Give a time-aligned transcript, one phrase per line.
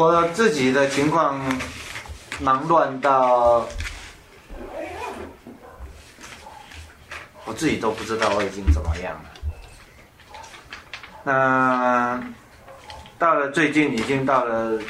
[0.00, 1.38] 我自己的情况
[2.38, 3.68] 忙乱到
[7.44, 9.30] 我自己都不知道我已经怎么样了。
[11.22, 12.18] 那
[13.18, 14.80] 到了最近，已经到了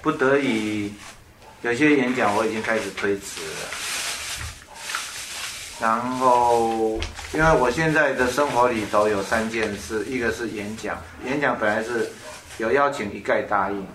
[0.00, 0.90] 不得已，
[1.60, 3.68] 有些演讲我已经开始推迟了。
[5.82, 6.98] 然后，
[7.34, 12.10] 因为我现在的生活里头有三件事，一个是演讲，演讲本来是
[12.58, 13.86] 有邀请一概答应。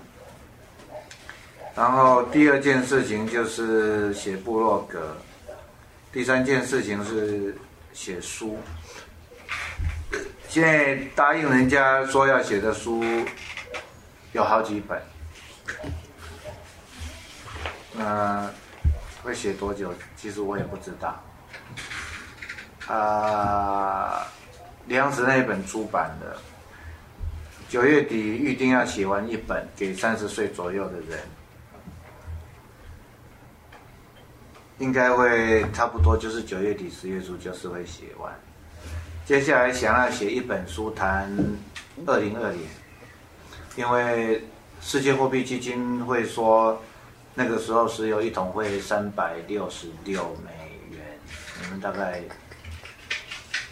[1.74, 5.16] 然后第二件事情就是写部落格，
[6.12, 7.56] 第三件事情是
[7.94, 8.60] 写书。
[10.50, 13.02] 现在答应人家说要写的书
[14.34, 15.02] 有好几本，
[17.94, 18.50] 那
[19.24, 19.94] 会写多久？
[20.18, 21.24] 其实我也不知道。
[22.94, 24.28] 啊，
[24.88, 26.36] 梁子那本出版的，
[27.72, 31.22] 九月底预定要写完一本，给三十岁左右的人，
[34.80, 38.30] 应该会差不多就是九月底十月初就是会写完。
[39.26, 41.34] 接下来想要写一本书谈
[42.06, 42.60] 二零二零，
[43.78, 44.44] 因为
[44.82, 46.78] 世界货币基金会说
[47.34, 50.52] 那个时候石油一桶会三百六十六美
[50.94, 51.02] 元，
[51.64, 52.22] 你们大概。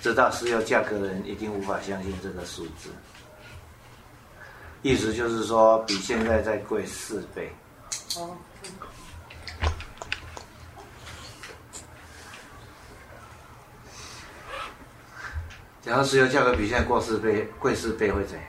[0.01, 2.89] 知道石油价格的人一定无法相信这个数字，
[4.81, 7.51] 意思就是说比现在再贵四倍。
[8.17, 8.35] 哦。
[15.81, 18.45] 假如石油价格比现在过四倍，贵四倍会怎样？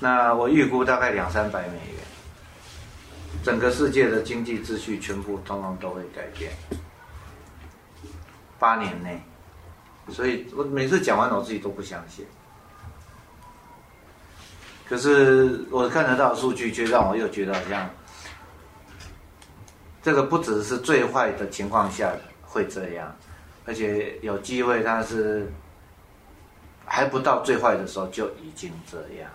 [0.00, 2.04] 那我预估大概两三百美元，
[3.42, 6.52] 整个世界的经济秩序全部通通都会改变。
[8.58, 9.22] 八年内，
[10.08, 12.26] 所以我每次讲完我自己都不相信。
[14.90, 17.88] 可是我看得到数据，却让我又觉得好像
[20.02, 23.14] 这个不只是最坏的情况下会这样，
[23.64, 25.48] 而且有机会它是
[26.84, 29.30] 还不到最坏的时候就已经这样。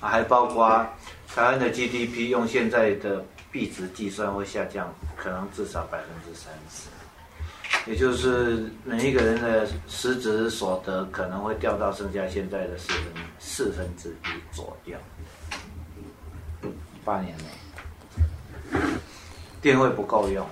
[0.00, 0.86] 还包括
[1.34, 6.95] 台湾的 GDP 用现在的币值计算会下降，可能至少百分之三十。
[7.86, 14.98] 也就是每一个人的实质所得可能会掉到剩下现在的四分四分之一左右，
[17.04, 18.80] 八年内，
[19.62, 20.44] 电会不够用，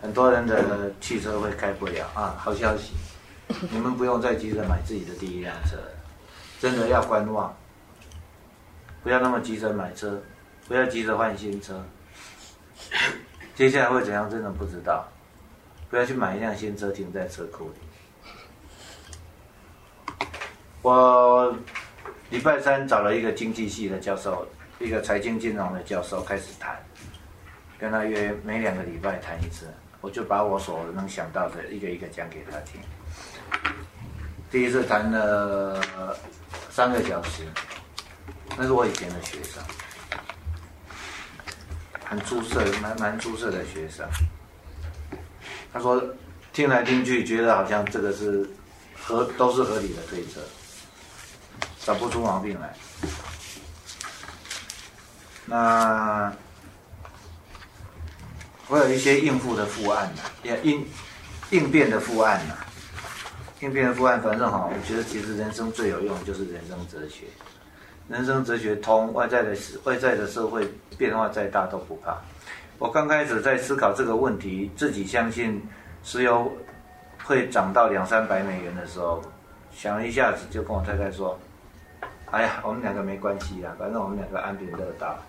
[0.00, 2.36] 很多人的汽车会开不了啊！
[2.38, 2.92] 好消息，
[3.72, 5.76] 你们不用再急着买自己的第一辆车，
[6.60, 7.52] 真的要观望，
[9.02, 10.22] 不要那么急着买车，
[10.68, 11.84] 不要急着换新车，
[13.56, 15.04] 接下来会怎样，真的不知道。
[15.94, 17.78] 不要去买一辆新车停在车库里。
[20.82, 21.56] 我
[22.30, 24.44] 礼拜三找了一个经济系的教授，
[24.80, 26.76] 一个财经金融的教授开始谈，
[27.78, 29.72] 跟他约每两个礼拜谈一次。
[30.00, 32.80] 我就把我所能想到的一个一个讲给他听。
[34.50, 35.80] 第一次谈了
[36.70, 37.44] 三个小时，
[38.56, 39.62] 那是我以前的学生，
[42.04, 44.04] 很出色，蛮蛮出色的学生。
[45.74, 46.00] 他说
[46.54, 48.48] ：“听来听去，觉得好像这个是
[48.96, 50.40] 合都是合理的推测，
[51.80, 52.72] 找不出毛病来。
[55.46, 56.32] 那
[58.68, 60.86] 我有一些应付的副案呐，也应
[61.50, 62.54] 应变的副案呐，
[63.58, 67.24] 应变的副案，反正哈，我觉得其实人生最有用的就是人生哲学。
[68.08, 72.16] 人生哲学通，外在的外在的社会变化再大都不怕。”
[72.78, 75.62] 我刚开始在思考这个问题，自己相信
[76.02, 76.52] 石油
[77.24, 79.22] 会涨到两三百美元的时候，
[79.72, 81.38] 想了一下子，就跟我太太说
[82.30, 85.16] ：“哎呀，我们两个没关系啦，反正我们两个安贫乐道。”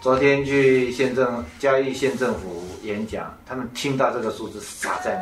[0.00, 5.14] 昨天去县政嘉义县政府演讲，他们听到这个数字傻在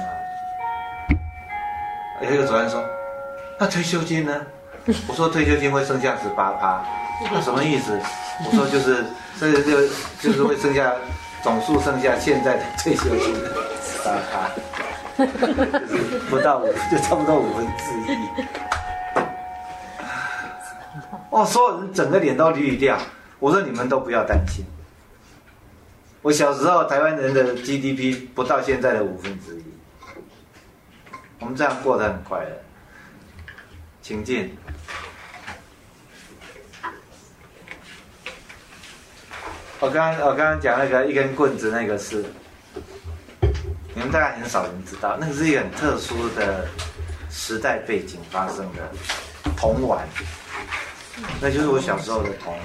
[2.21, 2.29] 那。
[2.29, 2.85] 有一个主任说
[3.59, 4.47] ：“那退休金呢？”
[5.09, 6.85] 我说：“退休金会剩下十八趴。”
[7.33, 7.99] 那什么意思？
[8.44, 9.05] 我说就是。
[9.40, 9.87] 这个就
[10.20, 10.93] 就是会剩下
[11.44, 13.32] 总数剩下现在的退休金
[14.05, 14.50] 八趴，
[15.17, 18.19] 就是不到五，就差不多五分之一。
[21.31, 22.99] 哦，所有人整个脸都绿掉。
[23.38, 24.64] 我说你们都不要担心。
[26.20, 29.62] 我小时候台湾人的 GDP 不到现在的五分之一，
[31.38, 32.50] 我们这样过得很快乐。
[34.02, 34.58] 请进。
[39.81, 42.25] 我刚刚我刚刚讲那个一根棍子那个是，
[43.95, 46.67] 你们大概很少人知道，那个是一个很特殊的
[47.31, 48.93] 时代背景发生的。
[49.57, 50.07] 童玩，
[51.41, 52.63] 那就是我小时候的童玩。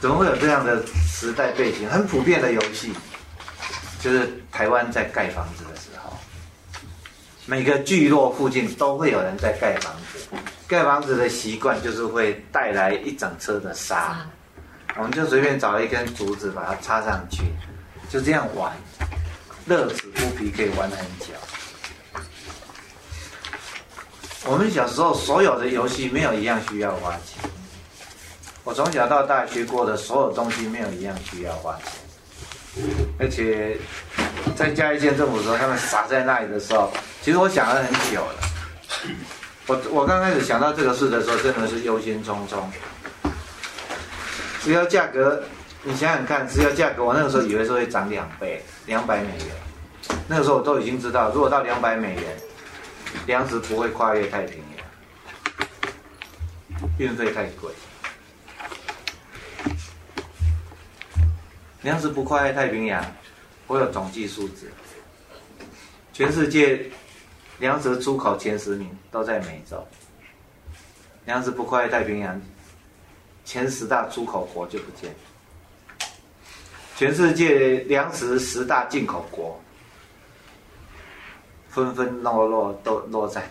[0.00, 1.88] 怎么会有这样的时代背景？
[1.88, 2.92] 很普遍的游戏，
[4.00, 6.12] 就是台湾在盖房子的时候，
[7.46, 10.26] 每个聚落附近都会有人在盖房子。
[10.66, 14.26] 盖房子的习惯就是会带来一整车的沙，
[14.96, 17.42] 我们就随便找一根竹子把它插上去，
[18.08, 18.72] 就这样玩，
[19.66, 21.34] 乐此不疲，可以玩很久。
[24.46, 27.50] 我们小时候所有的游戏没有一样需要花钱。
[28.62, 31.76] 我从小到大学过的所有东西没有一样需要花
[32.74, 32.84] 钱，
[33.18, 33.76] 而且
[34.54, 38.34] 在嘉义县政府说他们撒在那里的时候，其实我想了很久了。
[39.66, 42.58] 我我刚开始想到这个事的时候，真的是忧心忡忡。
[44.64, 45.42] 石油价格，
[45.82, 49.48] 你想想看，石油价格，我那个时候以为是会涨两倍，两百美元。
[50.26, 52.22] 那个时候我都已经知道，如果到两百美元。
[53.26, 54.84] 粮食不会跨越太平洋，
[56.98, 57.70] 运费太贵。
[61.82, 63.04] 粮食不跨越太平洋，
[63.68, 64.68] 我有统计数字，
[66.12, 66.90] 全世界
[67.60, 69.86] 粮食出口前十名都在美洲。
[71.24, 72.42] 粮食不跨越太平洋，
[73.44, 75.14] 前十大出口国就不见。
[76.96, 79.60] 全世界粮食十大进口国。
[81.68, 83.50] 纷纷落落都落在，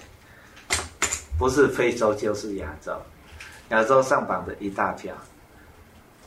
[1.37, 2.97] 不是非洲就是亚洲，
[3.67, 5.13] 亚洲上榜的一大票，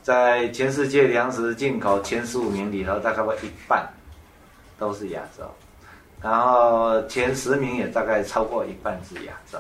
[0.02, 3.88] 在全世界粮食进口前十五名里头，大概会一半
[4.78, 5.50] 都是亚洲，
[6.20, 9.58] 然后前十名也大概超过一半是亚洲，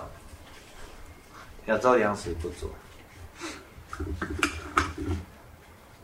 [1.68, 2.70] 亚洲粮食不足，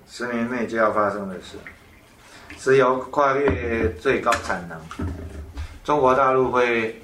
[0.09, 1.57] 十年内就要发生的事，
[2.59, 4.81] 石油跨越最高产能。
[5.85, 7.03] 中国大陆会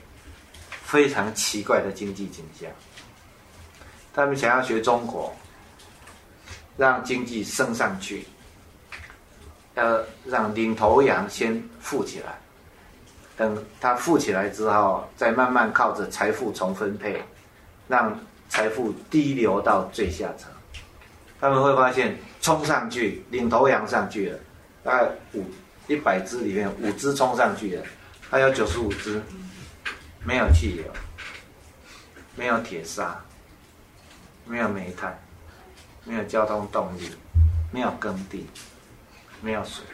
[0.83, 2.71] 非常奇怪的经济景象，
[4.15, 5.35] 他们想要学中国，
[6.77, 8.25] 让经济升上去，
[9.75, 12.39] 要让领头羊先富起来，
[13.37, 17.23] 等他富起来之后，再慢慢靠着财富重分配，
[17.89, 18.19] 让
[18.49, 20.51] 财富低流到最下层。
[21.41, 24.39] 他们会发现，冲上去，领头羊上去了，
[24.83, 25.45] 大概五
[25.87, 27.83] 一百只里面五只冲上去了。
[28.29, 29.23] 还有九十五只，
[30.25, 30.85] 没有汽油，
[32.35, 33.19] 没有铁砂，
[34.45, 35.19] 没有煤炭，
[36.05, 37.11] 没有交通动力，
[37.73, 38.47] 没有耕地，
[39.41, 39.85] 没有水。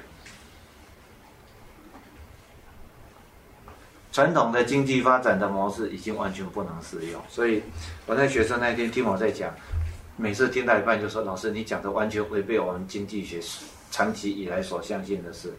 [4.11, 7.21] 传统的经济发展的模式已经完全不能适用。
[7.29, 7.63] 所以
[8.07, 9.53] 我在学生那天听我在讲，
[10.17, 13.41] 每次听到一半就说：“老师，你讲的完全违背我们经济学
[13.91, 15.53] 长期以来所相信的事。”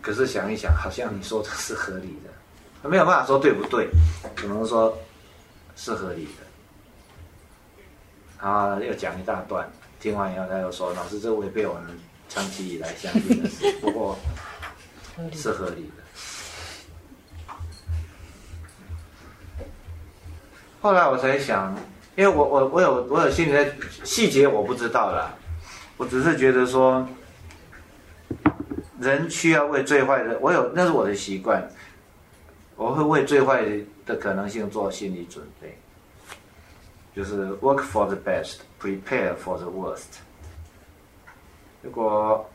[0.00, 3.88] 可是想一想，好像你说的是合理的，没有办法说对不对，
[4.36, 4.96] 只能说
[5.76, 6.30] 是合理的。
[8.40, 9.70] 然后又讲一大段，
[10.00, 11.98] 听完以后他又说：“老师，这违背我们
[12.28, 14.18] 长期以来相信的事，不过
[15.32, 16.02] 是合理的。”
[20.80, 21.76] 后来我才想，
[22.16, 23.72] 因为我我我有我有心里的
[24.04, 25.34] 细节我不知道啦，
[25.96, 27.06] 我只是觉得说。
[29.00, 31.60] 人需要为最坏的，我有那是我的习惯，
[32.76, 33.60] 我会为最坏
[34.06, 35.76] 的可能性做心理准备，
[37.12, 40.20] 就是 work for the best, prepare for the worst。
[41.82, 42.48] 如果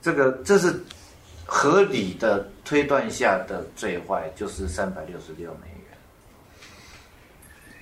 [0.00, 0.82] 这个这是
[1.44, 5.71] 合理的推断下的最坏，就是三百六十六枚。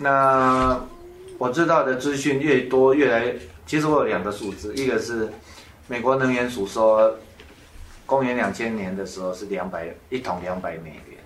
[0.01, 0.81] 那
[1.39, 3.33] 我知道的资讯越多，越来，
[3.67, 5.29] 其实我有两个数字，一个是。
[5.89, 7.13] 美国能源署说，
[8.07, 11.19] 公元两千年的时候是两百一桶两百美元，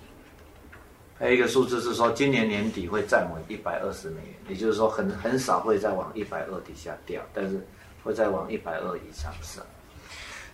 [1.18, 7.62] 还有一个数字是说今年年底会站稳一百二十美元，也就是说很很少会再往一百二底下掉，但是
[8.02, 9.62] 会再往一百二以上升。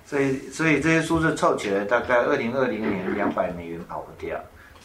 [0.04, 4.36] 所以所以这些数字凑起来，大概二零二零年两百美元跑不掉。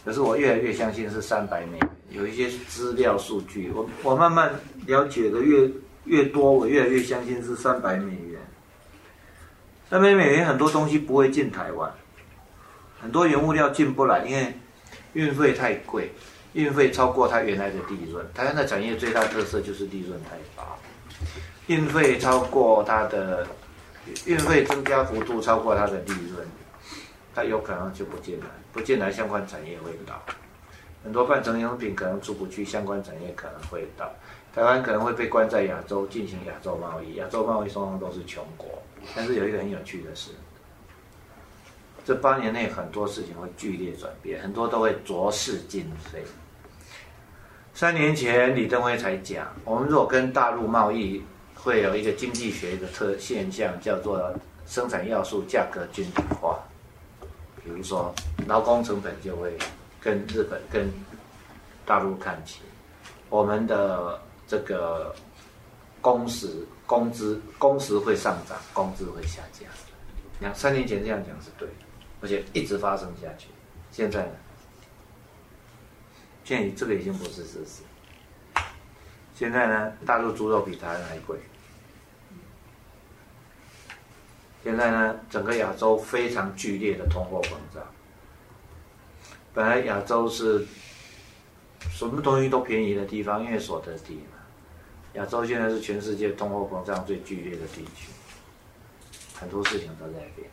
[0.05, 4.53] 可是我越来越相信是三百美元，有一些资料数据，我我慢慢
[4.85, 5.67] 了解的越
[6.03, 8.39] 越多，我越来越相信是三百美元。
[9.89, 11.91] 三百美元很多东西不会进台湾，
[13.01, 14.53] 很多原物料进不来，因为
[15.13, 16.12] 运费太贵，
[16.53, 18.24] 运费超过它原来的利润。
[18.33, 20.77] 台湾的产业最大特色就是利润太高，
[21.65, 23.47] 运费超过它的
[24.25, 26.47] 运费增加幅度超过它的利润，
[27.35, 30.19] 它有可能就不进来，不进来相关产业会倒，
[31.03, 34.09] 很多半成用品可能出不去，相关产业可能会倒，
[34.53, 38.81] 台湾可能会被关在亚洲进行亚洲贸易，亚洲贸易双方都是穷国。
[39.13, 40.31] 但是有一个很有趣的事，
[42.05, 46.23] 这八年内很多事情会剧烈转变，很多都会浊世今非。
[47.73, 51.21] 三年前李登辉才讲，我们如果跟大陆贸易，
[51.53, 54.33] 会有一个经济学的特现象，叫做
[54.65, 56.57] 生产要素价格均等化。
[57.65, 58.13] 比如说，
[58.45, 59.57] 劳工成本就会
[60.00, 60.88] 跟日本、跟
[61.84, 62.62] 大陆看齐，
[63.27, 65.15] 我们的这个
[66.00, 69.67] 工时、工资、工时会上涨，工资会下降。
[70.39, 71.74] 两，三年前这样讲是对的，
[72.22, 73.48] 而且一直发生下去。
[73.91, 74.31] 现在呢？
[76.43, 77.81] 现在这个已经不是事实。
[79.34, 81.39] 现在呢，大陆猪肉比台湾还贵。
[84.65, 87.84] 现在呢，整个亚洲非常剧烈的通货膨胀。
[89.53, 90.65] 本来亚洲是
[91.91, 94.39] 什么东西都便宜的地方，因为所得低嘛。
[95.13, 98.10] 亚洲现在是全世界通货膨胀最剧烈的地区，
[99.36, 100.50] 很多事情都在变。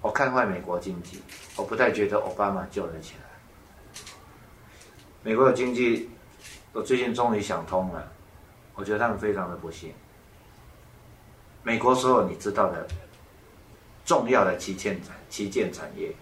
[0.00, 1.20] 我看坏美国经济，
[1.56, 4.02] 我不太觉得奥巴马救得起来。
[5.24, 6.08] 美国的经济，
[6.72, 8.08] 我最近终于想通了，
[8.76, 9.92] 我觉得他们非常的不幸。
[11.62, 12.86] 美国所有你知道的
[14.04, 16.14] 重要的旗舰产旗舰产业，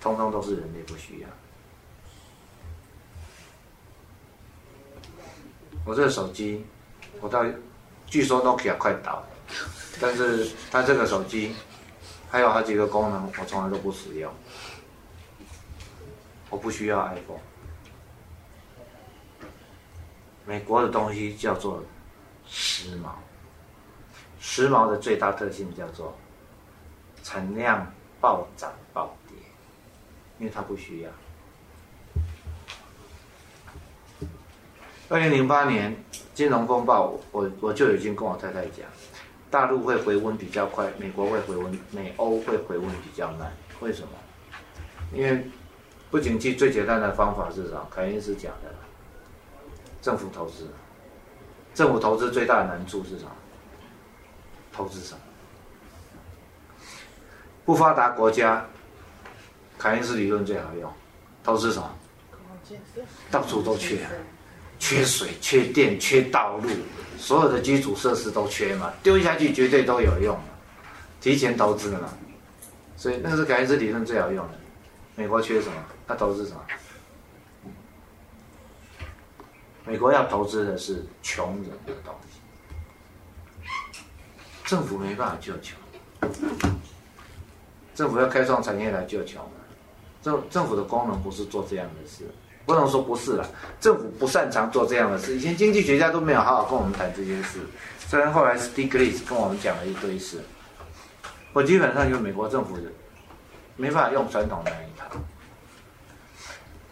[0.00, 1.28] 通通都是人类不需要。
[5.84, 6.64] 我这个手机，
[7.20, 7.44] 我到
[8.06, 9.28] 据说 Nokia 快倒了，
[10.00, 11.54] 但是它这个手机
[12.30, 14.32] 还有好几个功能，我从来都不使用。
[16.50, 17.40] 我不需要 iPhone。
[20.46, 21.84] 美国的东西叫做
[22.46, 23.10] 时髦。
[24.50, 26.16] 时髦的最大特性叫做
[27.22, 27.86] 产量
[28.18, 29.36] 暴涨暴跌，
[30.38, 31.10] 因为它不需要。
[35.10, 35.94] 二零零八年
[36.34, 38.86] 金融风暴，我我就已经跟我太太讲，
[39.50, 43.52] 大陆会回温比较快，美国会回温，美欧会回温比较慢。
[43.80, 44.08] 为什么？
[45.12, 45.46] 因为
[46.10, 47.86] 不景气最简单的方法是什么？
[47.90, 48.74] 凯恩斯讲的，
[50.00, 50.66] 政府投资。
[51.74, 53.30] 政府投资最大的难处是什么？
[54.78, 55.20] 投资什么？
[57.64, 58.64] 不发达国家，
[59.76, 60.88] 凯恩斯理论最好用。
[61.42, 61.90] 投资什么？
[63.28, 64.06] 到处都缺，
[64.78, 66.70] 缺水、缺电、缺道路，
[67.18, 70.38] 所有的基础设施都缺嘛，丢下去绝对都有用。
[71.20, 72.14] 提前投资嘛，
[72.96, 74.54] 所以那个是凯恩斯理论最好用的。
[75.16, 75.74] 美国缺什么？
[76.06, 76.60] 他投资什么？
[79.84, 82.27] 美国要投资的是穷人的东西。
[84.68, 85.78] 政府没办法救穷，
[87.94, 89.42] 政府要开创产业来救穷。
[90.20, 92.24] 政政府的功能不是做这样的事，
[92.66, 93.48] 不能说不是了。
[93.80, 97.60] 政府不擅长做这样的事，以前经济学家都没有好好跟我们谈这件事。
[97.98, 100.42] 虽然后来 Stiglitz 跟我们讲了一堆事，
[101.54, 102.76] 我基本上就美国政府
[103.76, 105.06] 没办法用传统那一套。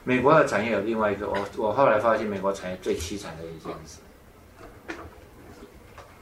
[0.02, 3.98] 美国的产业有另外一个，我我后来发现美国产业最凄惨的一件事。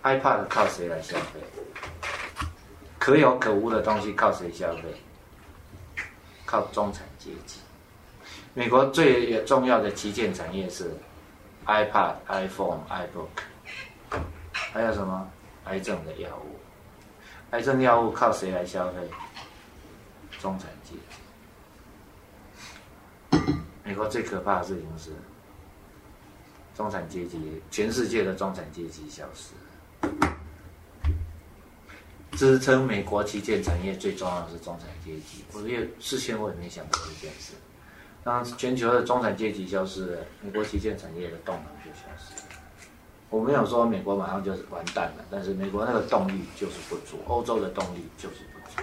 [0.04, 1.40] iPad 靠谁来消费？
[2.98, 4.82] 可有可无的东西靠谁消费？
[6.44, 7.58] 靠中产阶级。
[8.52, 10.94] 美国最重要的旗舰产业是
[11.64, 13.28] iPad、iPhone、iBook，
[14.52, 15.26] 还有什么
[15.64, 16.60] 癌症的药物？
[17.52, 19.08] 癌症药物靠谁来消费？
[20.38, 20.94] 中产阶
[23.30, 23.54] 级。
[23.82, 25.10] 美国最可怕的事情是，
[26.76, 29.54] 中产阶级，全世界的中产阶级消失。
[32.32, 37.52] 支撑美国旗舰产业最重要的是中产阶级，我也事先我也没想过这件事。
[38.24, 42.42] 当全球的中产阶级消失了，美国旗舰产业的动能就消失了。
[43.30, 48.82] 我没有说美国马上就是完蛋了，但是美国那个动力就是不足，欧洲的动力就是不足。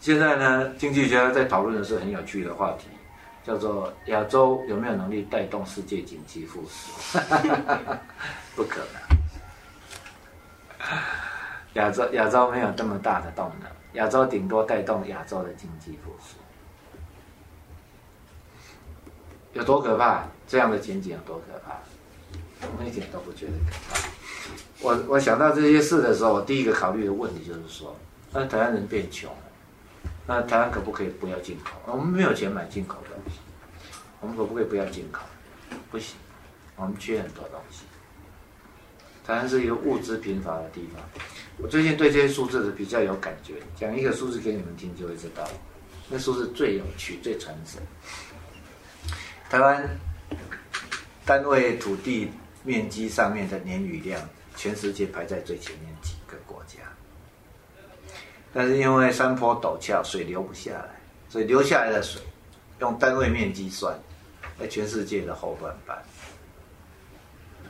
[0.00, 2.86] 现在呢，经济学家在讨论的是很有趣的话题。
[3.44, 7.18] 叫做亚洲有没有能力带动世界经济复苏？
[8.54, 9.00] 不可能。
[11.74, 16.36] 亚洲亚洲没有这么大的动能，亚洲顶多带动亚洲的经济复苏。
[19.52, 20.24] 有多可怕？
[20.46, 21.76] 这样的情景有多可怕？
[22.62, 24.00] 我们一点都不觉得可怕。
[24.80, 27.96] 我我想到这些事的时候，我第一个考虑的问题就是说：
[28.32, 29.49] 那台湾人变穷了。
[30.30, 31.72] 那台湾可不可以不要进口？
[31.86, 33.40] 我们没有钱买进口东西，
[34.20, 35.26] 我们可不可以不要进口？
[35.90, 36.14] 不行，
[36.76, 37.82] 我们缺很多东西。
[39.26, 41.02] 台湾是一个物资贫乏的地方。
[41.58, 45.44] 我最近对这些数字是比较有感觉，讲一个数字给你们听就会知道。
[46.08, 47.82] 那数字最有趣、最传神。
[49.48, 49.84] 台湾
[51.26, 52.30] 单位土地
[52.62, 54.22] 面积上面的年雨量，
[54.54, 55.89] 全世界排在最前面。
[58.52, 62.20] 但是因为山坡陡峭，水流不下来，所以流下来的水
[62.80, 63.96] 用单位面积算，
[64.58, 65.96] 在全世界的后段班。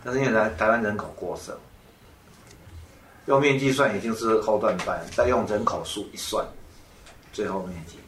[0.03, 1.55] 但是因为台台湾人口过剩，
[3.27, 6.47] 用面积算已经是后段班，再用人口数一算，
[7.33, 7.99] 最后面积，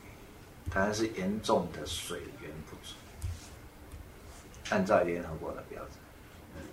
[0.70, 2.94] 台湾是严重的水源不足。
[4.70, 6.64] 按照联合国的标准，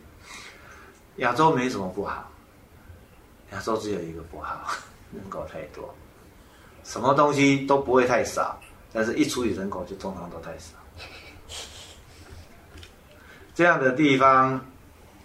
[1.17, 2.31] 亚洲没什么不好，
[3.51, 4.71] 亚洲只有一个不好，
[5.13, 5.93] 人口太多，
[6.83, 8.59] 什么东西都不会太少，
[8.91, 10.75] 但是一除以人口就通常都太少。
[13.53, 14.59] 这样的地方。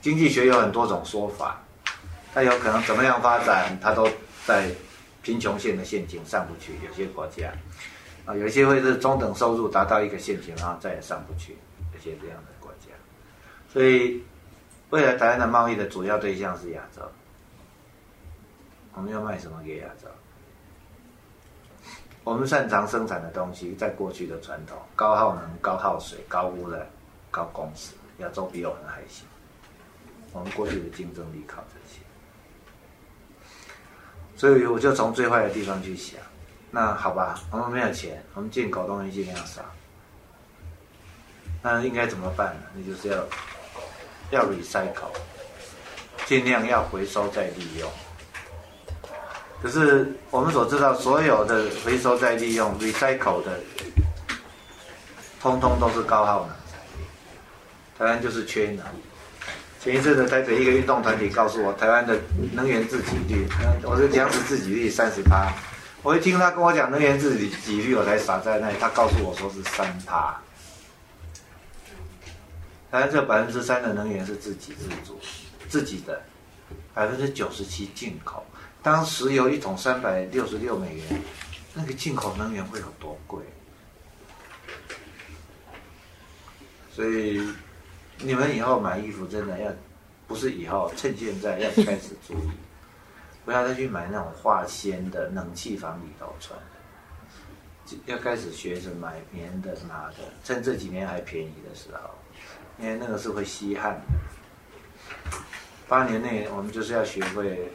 [0.00, 1.58] 经济学有很多种说法，
[2.34, 4.06] 它有可能怎么样发展，它都
[4.44, 4.70] 在
[5.22, 6.74] 贫穷线的陷阱上不去。
[6.86, 7.50] 有些国家
[8.26, 11.56] 啊，有些会是中等收入达到一个陷阱，然后再也上不去。
[11.94, 12.92] 有些这样的国家，
[13.72, 14.22] 所以
[14.90, 17.00] 未来台湾的贸易的主要对象是亚洲。
[18.94, 20.08] 我们要卖什么给亚洲？
[22.22, 26.86] 我们擅长生产的东西，在过去的传统，高耗能、高耗水、高污染、
[27.30, 29.26] 高工时，亚洲比我们还行。
[30.32, 32.00] 我们过去的竞争力靠这些，
[34.36, 36.18] 所以我就从最坏的地方去想。
[36.70, 39.62] 那好吧，我们没有钱，我们进口东西尽量少。
[41.62, 42.62] 那应该怎么办呢？
[42.74, 43.24] 那就是要
[44.30, 45.12] 要 recycle，
[46.26, 47.88] 尽量要回收再利用。
[49.64, 53.58] 可是我们所知道，所有的回收再利用 recycle 的，
[55.40, 57.06] 通通都是高耗能产品。
[57.98, 58.84] 台湾就是缺能。
[59.80, 62.14] 前一阵子台北一个运动团体告诉我，台湾的
[62.52, 63.48] 能源自给率，
[63.84, 65.50] 我是粮食自给率三十八。
[66.02, 68.76] 我一听他跟我讲能源自给率，我才傻在那里。
[68.78, 70.38] 他告诉我说是三趴。
[72.90, 75.18] 台湾这百分之三的能源是自给自足，
[75.70, 76.22] 自己的
[76.92, 78.44] 百分之九十七进口。
[78.84, 81.20] 当石油一桶三百六十六美元，
[81.74, 83.42] 那个进口能源会有多贵？
[86.92, 87.42] 所以。
[88.20, 89.72] 你们以后买衣服真的要，
[90.28, 92.50] 不是以后，趁现在要开始注意，
[93.44, 96.56] 不要再去买那种化纤的冷气房里头穿，
[98.06, 102.10] 要开始学着买棉的、麻的，趁这几年还便宜的时候，
[102.78, 104.00] 因为那个是会吸汗
[105.32, 105.38] 的。
[105.88, 107.68] 八年内我们就是要学会，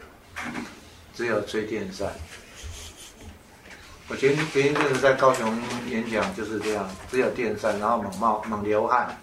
[1.20, 2.10] 只有吹电扇。
[4.08, 5.54] 我前前一阵子在高雄
[5.90, 9.20] 演讲就是这样，只有电扇，然后猛冒猛流汗。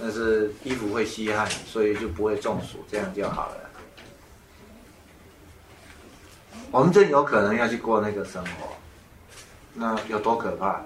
[0.00, 3.56] 但是衣服会吸汗，所以就不会中暑，这样就好了。
[6.70, 8.68] 我们真有可能要去过那个生活，
[9.74, 10.80] 那有多可怕？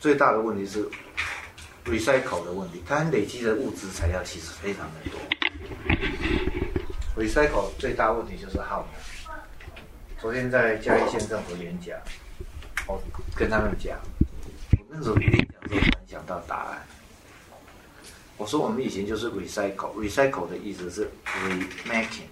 [0.00, 0.88] 最大的问题是
[1.84, 5.20] recycle 的问题，它累积的物质材料其实非常的多。
[7.22, 9.07] recycle 最大问题就是耗能。
[10.20, 11.96] 昨天在嘉义县政府演讲，
[12.88, 13.00] 我
[13.36, 13.96] 跟他们讲，
[14.72, 16.84] 我那时候演讲时候想到答案。
[18.36, 22.26] 我说我们以前就是 recycle，recycle 的意思是 remaking。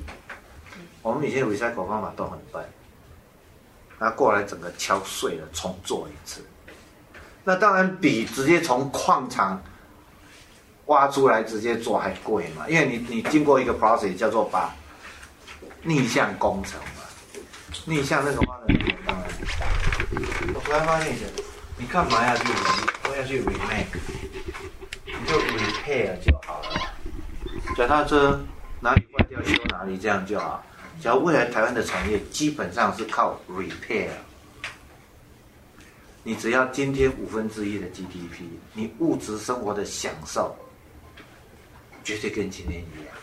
[1.01, 2.65] 我们以前 recycle 方法都很笨，
[4.01, 6.45] 拿过来整个敲碎了重做一次。
[7.45, 9.63] 那当然比直接从矿场
[10.87, 14.75] 挖出来直接做还贵嘛，因为你你经过一个 process 叫做把
[15.85, 16.81] 逆向工程
[17.79, 19.27] 嘛，逆向那个花的钱当然。
[20.55, 21.27] 我突然发现一下，
[21.77, 22.45] 你干嘛要去
[23.09, 23.99] 我要去 remake？
[25.27, 26.93] 就 repair 就好了，
[27.77, 28.41] 脚踏车
[28.81, 30.65] 哪里坏掉修哪里，这样就好。
[31.01, 34.09] 只要未来台湾的产业基本上是靠 repair，
[36.23, 40.57] 你只要今天五分之一的 GDP，你物质生活的享受
[42.05, 43.15] 绝对跟今天一样，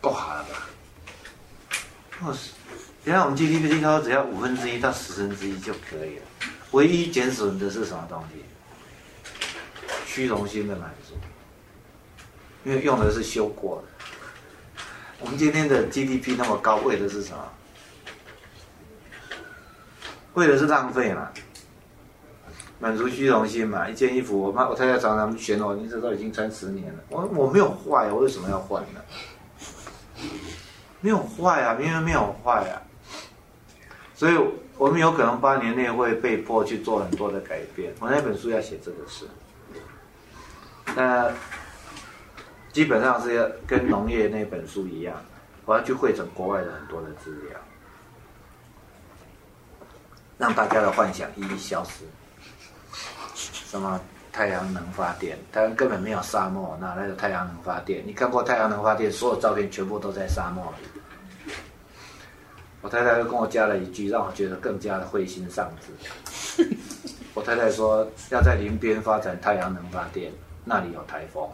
[0.00, 0.50] 够好了吧？
[2.20, 2.36] 哦，
[3.04, 6.22] 原来我们 GDP 最高只要五分之一到十分之一就可以了，
[6.70, 8.44] 唯一减损的是什么东西？
[10.06, 11.14] 虚荣心的满足，
[12.64, 14.84] 因为用的是修过的。
[15.18, 17.44] 我们今天的 GDP 那么高，为的是什么？
[20.34, 21.28] 为的是浪费嘛，
[22.78, 23.88] 满足虚荣心嘛。
[23.88, 27.00] 一件衣服，我妈我太太常常嫌我，你这都已经穿十年了。
[27.08, 29.00] 我我没有坏，我为什么要换呢？
[31.00, 32.78] 没有坏啊，明明没有坏啊。
[34.22, 34.38] 所以
[34.78, 37.92] 我们有可能八年内会被迫去做很多的改变。
[37.98, 39.26] 我那本书要写这个事。
[40.94, 41.28] 那
[42.72, 45.16] 基本上是要跟农业那本书一样，
[45.64, 47.58] 我要去汇整国外的很多的资料，
[50.38, 52.04] 让大家的幻想一一消失。
[53.34, 55.36] 什么太阳能发电？
[55.50, 58.04] 台湾根本没有沙漠，哪来的太阳能发电？
[58.06, 59.10] 你看过太阳能发电？
[59.10, 60.91] 所有照片全部都在沙漠里。
[62.82, 66.66] 我太太又跟我加了一句，让我觉得更加的灰心丧志。
[67.32, 70.32] 我 我太太说要在林边发展太阳能发电，
[70.64, 71.48] 那里有台风，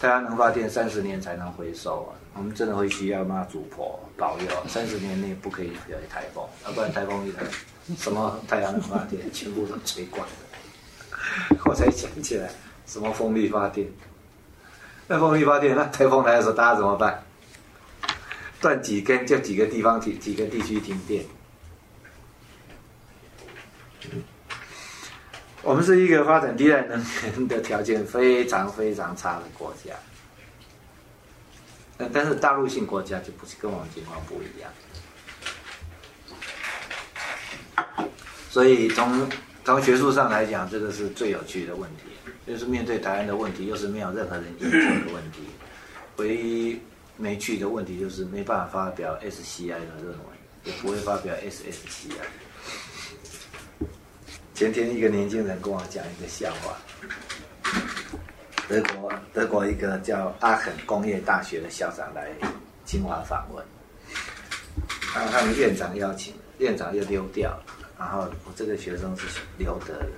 [0.00, 2.14] 太阳能发电三十年才能回收啊。
[2.34, 7.42] 我们真的会需要妈祖婆保佑，三十年内不可以有台风，要不然台风一来，
[7.96, 10.32] 什么太阳能发电全部都吹光了。
[11.64, 12.48] 我才想起来，
[12.86, 13.88] 什么风力发电？
[15.08, 17.22] 那风力发电，那台风来的时候大家怎么办？
[18.60, 21.24] 断几根就几个地方停，几个地区停电。
[25.62, 29.94] 我们是一个发展低碳能源的条件非常非常差的国家。
[32.14, 34.72] 但是大陆性国家就不是跟我们情况不一样，
[38.48, 39.28] 所以从
[39.62, 42.04] 从学术上来讲，这个是最有趣的问题，
[42.46, 45.42] 就是面对台湾的问题，又是没有任何人研究的问题，
[46.16, 46.80] 唯一
[47.20, 50.26] 没去的问题就是没办法发表 SCI 的论文，
[50.64, 52.14] 也不会发表 SSCI。
[54.54, 56.76] 前天一个年轻人跟我讲一个笑话。
[58.66, 62.30] 德国德国一个叫阿肯工业大学的校长来
[62.86, 63.64] 清华访问，
[65.14, 67.64] 然后他们院长邀请，院长又溜掉了，
[67.98, 69.26] 然后我这个学生是
[69.58, 70.12] 留德的，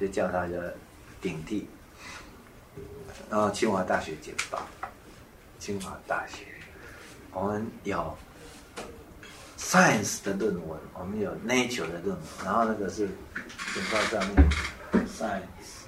[0.00, 0.54] 就叫他叫
[1.20, 1.68] 顶替，
[3.28, 4.64] 然后清华大学简报，
[5.58, 6.44] 清华大学，
[7.32, 8.16] 我们有
[9.58, 13.08] science 的论文，我们有 nature 的论文，然后那个是
[13.74, 14.48] 简报上面
[15.06, 15.86] science，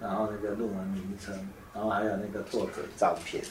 [0.00, 1.34] 然后那个论文名称。
[1.74, 3.44] 然后还有那个作者照片，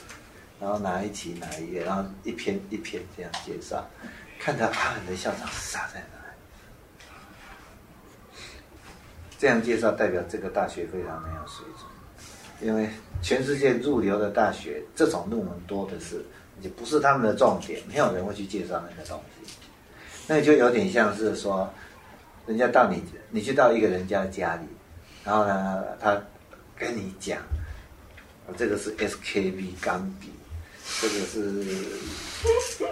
[0.60, 3.88] 然后哪一期哪一页，然后一篇一篇这样介绍，
[4.38, 6.34] 看到阿很的校长傻在哪里？
[9.38, 11.86] 这样介绍代表这个大学非常没有水准，
[12.60, 12.88] 因为
[13.22, 16.24] 全世界入流的大学这种论文多的是，
[16.60, 19.52] 也不是他们的重点，没有人会去介绍那个东西。
[20.26, 21.72] 那就有点像是说，
[22.46, 24.66] 人家到你，你去到一个人家的家里，
[25.24, 26.20] 然后呢，他
[26.76, 27.38] 跟你讲。
[28.56, 30.30] 这个是 SKB 钢笔，
[31.02, 31.62] 这个是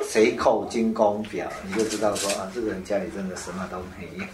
[0.06, 4.26] 谁扣精工表，你就知道说啊，这个人家里真的什么都没有。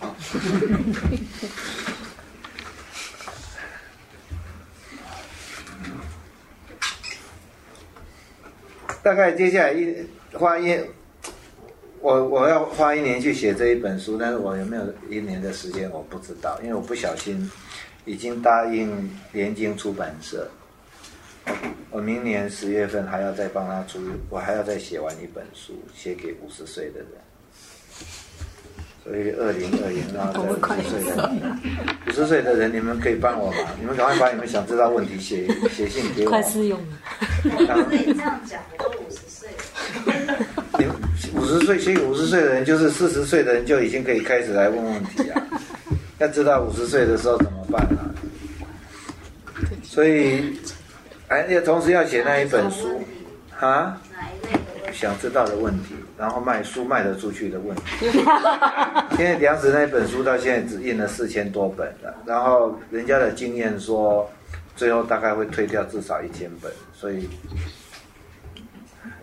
[9.03, 9.95] 大概接下来一
[10.33, 10.79] 花一，
[12.01, 17.51] 我我要花一年去写这一本书，但是我有没有一年的时间我不知道，因为我不小心
[18.05, 20.49] 已经答应联经出版社。
[21.91, 23.99] 我明年十月份还要再帮他出，
[24.31, 27.09] 我还要再写完一本书，写给五十岁的人。
[29.05, 31.59] 所以二零二零，然后五十岁的人，
[32.07, 33.59] 五十岁的人，你们可以帮我吗？
[33.81, 36.31] 你们赶快把你们想知道问题写 写信给我。
[36.31, 36.87] 快试用了。
[37.89, 40.35] 可以这样讲，我都五十岁了。
[40.79, 40.87] 你
[41.39, 45.43] 五十岁所以五十岁的人，就是四十岁的人就已经可以开始来问问题啊。
[46.19, 48.07] 要知道五十岁的时候怎么办啊？
[49.83, 50.59] 所以。
[51.29, 53.01] 哎，要同时要写那一本书，
[53.59, 53.99] 啊？
[54.93, 57.83] 想知道的问题，然后卖书卖得出去的问题。
[59.19, 64.31] 因为梁子那本书到现在只印了四千多本了，然后人家的经验说，
[64.77, 67.29] 最后大概会退掉至少一千本，所以，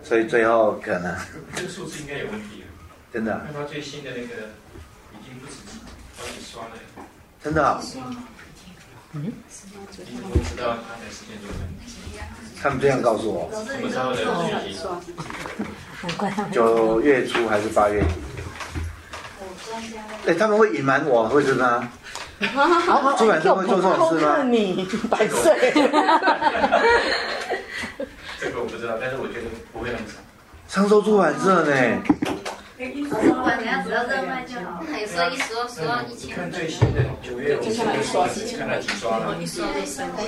[0.04, 1.16] 所以最后可能。
[1.56, 2.64] 这个数字应该有问题。
[3.12, 3.40] 真的。
[3.46, 4.50] 看到最新的那个，
[5.14, 5.54] 已经不止
[6.18, 6.70] 好几刷了。
[7.44, 7.82] 真的。
[9.14, 9.34] 嗯，
[12.62, 13.50] 他们这样告诉我。
[16.52, 18.08] 九月初还是八月底？
[20.28, 21.90] 哎，他们会隐瞒我，会是吗？
[23.18, 24.44] 出版社会做这种事吗？
[24.44, 25.74] 你百岁。
[28.40, 30.16] 这个我不知道，但是我觉得不会那么长。
[30.68, 32.02] 商周出版社呢？
[32.80, 34.82] 不管怎样，只要热卖就好。
[34.90, 36.34] 有时候一刷刷一千。
[36.34, 39.36] 看最新的九月，我现在刷几看了几刷了？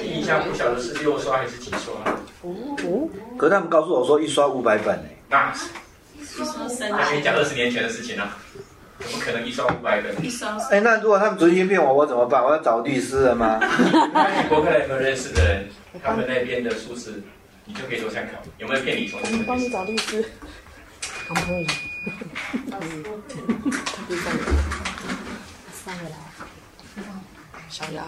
[0.03, 1.93] 印象不晓得是六刷还是几刷。
[2.41, 3.07] 哦。
[3.37, 5.03] 可他们告诉我说一刷五百本呢。
[5.29, 5.53] 那。
[6.19, 6.89] 一刷三。
[6.91, 8.35] 那跟你讲二十年前的事情了。
[8.99, 10.13] 怎么可能一刷五百本？
[10.25, 10.57] 一刷。
[10.71, 12.43] 哎，那如果他们存心骗我，我怎么办？
[12.43, 13.59] 我要找律师了吗？
[14.13, 15.69] 看你博客来有没有认识的人，
[16.03, 17.23] 他们那边的数字，
[17.63, 18.41] 你就可以做参考。
[18.57, 19.09] 有没有骗你？
[19.13, 20.25] 我帮你找律师。
[21.29, 21.90] 可以。
[25.83, 26.15] 三个来，
[27.69, 28.03] 小鸭，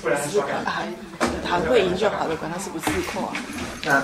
[0.00, 0.42] 不然说
[1.44, 3.30] 他会赢就好了，管他是不是扩。
[3.84, 4.02] 那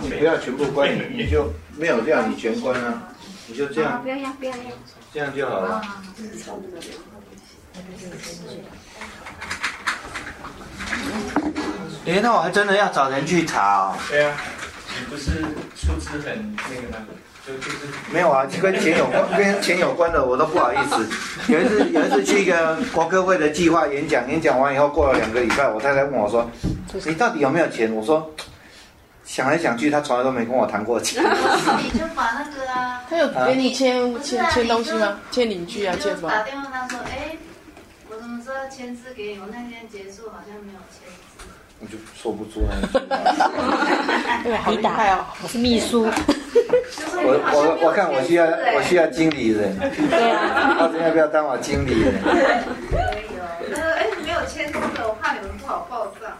[0.00, 3.10] 你不要全部关，你就没有让你全关啊，
[3.46, 4.62] 你就这样，不要要不要要，
[5.12, 5.82] 这样就好了。
[12.06, 13.96] 哎，那我还真的要找人去查哦。
[14.10, 14.36] 对啊，
[14.98, 15.42] 你不是
[15.76, 17.04] 出资很那个吗？
[17.46, 17.78] 就就是
[18.10, 21.06] 没有啊，跟钱有关，跟钱有关的我都不好意思。
[21.52, 26.50] 有一次，有一次去一个国科会的计划演讲，演讲完以后过了两个礼拜，我太太问我说
[27.04, 28.34] ：“你到底有没有钱？”我说
[29.24, 31.22] ：“想来想去，他从来都没跟我谈过钱。
[31.22, 35.18] 你就把那个啊，他有给你签签签东西吗？
[35.30, 36.30] 签邻居啊，签什么？
[36.30, 37.36] 打电话他说，哎，
[38.08, 39.38] 我怎么知道签字给你？
[39.40, 41.23] 我那天结束好像没有签字。
[41.84, 42.70] 我就说不出来。
[44.42, 45.26] 对，好厉害哦！
[45.42, 46.10] 我是秘书，我
[47.52, 52.14] 我我看我需要我需要经理人，对啊，他要不要当我经理人？
[52.22, 53.44] 可以哦。
[53.68, 56.32] 那个哎，没有签字的，我怕你们不好报账。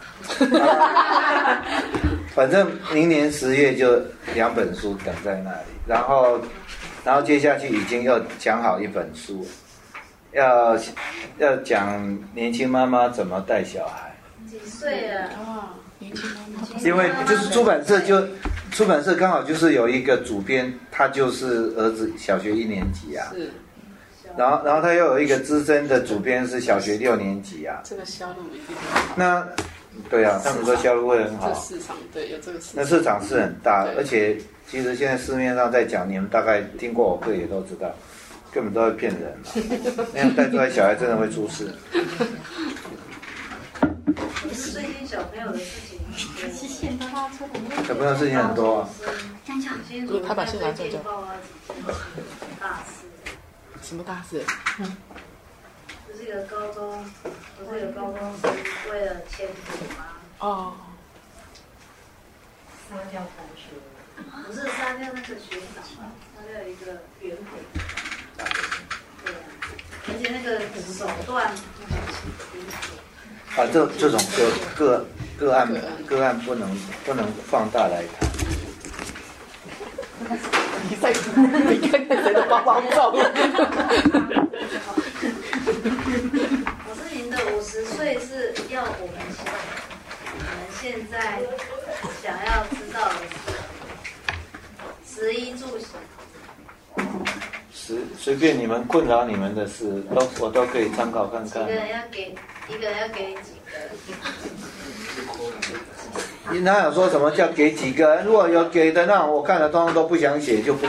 [2.33, 4.01] 反正明年十月就
[4.33, 6.39] 两本书等在那里，然后
[7.03, 9.47] 然后接下去已经要讲好一本书，
[10.31, 10.75] 要
[11.37, 14.14] 要讲年轻妈妈怎么带小孩。
[14.59, 15.21] 几岁了？
[15.23, 16.79] 啊，年轻妈妈。
[16.81, 18.25] 因为就是出版社就
[18.71, 23.49] 出版社刚好就是有一个主编，他就是儿子小学一年级啊，是
[24.37, 29.15] 然后然后他又有一个资深的主编是小学六年级啊，这个销路一定很好。
[29.15, 29.47] 那
[30.09, 32.89] 对啊，他们说销路会很这好，市场对有这个市场那场。
[32.89, 34.37] 市场是很大，对而且
[34.69, 37.89] 其实现在市面上在讲，你们大概听过我课也都知道，
[38.51, 39.47] 根本都会骗人啊，
[40.13, 41.69] 那样带出来小孩真的会出事。
[44.85, 45.97] 最近小朋友的事情，
[47.87, 48.89] 小朋友事情很多啊，
[50.27, 51.99] 他把信拿走就报啊几件事
[52.59, 53.07] 大事。
[53.81, 54.45] 什么大事？
[56.07, 57.03] 就是一个高中，
[57.57, 58.55] 不是有高中生
[58.91, 60.05] 为了迁徙吗？
[60.37, 60.75] 哦，
[62.87, 63.73] 杀掉同学，
[64.45, 66.11] 不是杀掉那个学长吗？
[66.35, 67.45] 杀掉一个原本。
[69.25, 69.37] 对啊，
[70.07, 70.47] 而且那个
[70.93, 71.51] 手段，
[73.57, 75.05] 啊，这这种个个
[75.37, 75.71] 个案
[76.05, 76.69] 个案不能
[77.05, 78.29] 不能放大来谈。
[80.89, 81.13] 你在
[81.69, 83.15] 你看看谁的包包中？
[86.85, 89.45] 老师您的五十岁是要我们想，
[90.25, 91.39] 我们现在
[92.21, 93.15] 想要知道的
[95.07, 95.87] 是，食衣住行，
[97.73, 101.71] 随随便你们困扰你们的事，都我都可以参考看看一个。
[101.71, 102.35] 人要给
[102.67, 103.71] 一个人要给几个？
[106.51, 108.21] 你哪有说什么叫给几个？
[108.23, 110.87] 如果有给的那，我看了通通都不想写，就不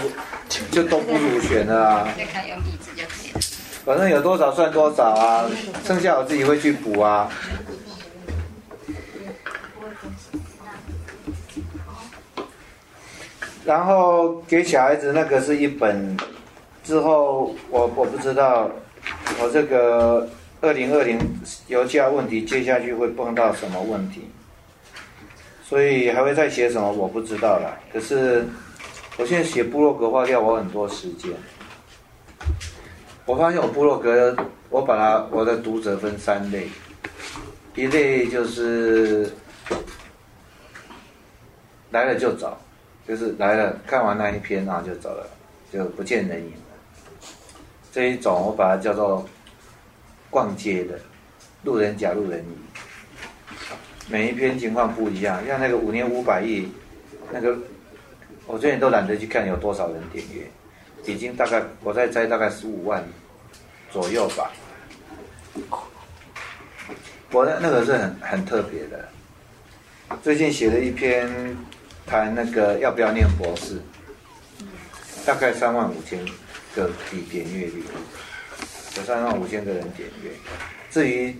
[0.70, 2.08] 就都不入选了啊。
[2.16, 3.40] 再看用笔字就可以了。
[3.84, 5.44] 反正有多少算多少啊，
[5.84, 7.30] 剩下我自己会去补啊。
[13.66, 16.16] 然后给小孩子那个是一本，
[16.84, 18.70] 之后我我不知道，
[19.42, 20.28] 我这个
[20.60, 21.18] 二零二零
[21.66, 24.30] 油价问题接下去会碰到什么问题，
[25.64, 27.76] 所以还会再写什么我不知道了。
[27.92, 28.46] 可是
[29.16, 31.32] 我现在写部落格花掉我很多时间。
[33.24, 34.36] 我发现我部落格，
[34.70, 36.68] 我把它我的读者分三类，
[37.74, 39.28] 一类就是
[41.90, 42.56] 来了就走，
[43.06, 45.28] 就是来了看完那一篇然后就走了，
[45.72, 47.28] 就不见人影了。
[47.92, 49.26] 这一种我把它叫做
[50.28, 50.98] 逛街的，
[51.62, 52.56] 路人甲路人乙，
[54.08, 55.46] 每一篇情况不一样。
[55.46, 56.68] 像那个五年五百亿，
[57.32, 57.56] 那个
[58.46, 60.42] 我最近都懒得去看有多少人点阅。
[61.04, 63.02] 已经大概我在猜大概十五万
[63.92, 64.50] 左右吧。
[67.30, 69.08] 我那那个是很很特别的。
[70.22, 71.56] 最近写了一篇
[72.06, 73.80] 谈那个要不要念博士，
[75.26, 76.18] 大概三万五千
[76.74, 77.82] 个点点阅率，
[78.96, 80.30] 有三万五千个人点阅。
[80.90, 81.34] 至于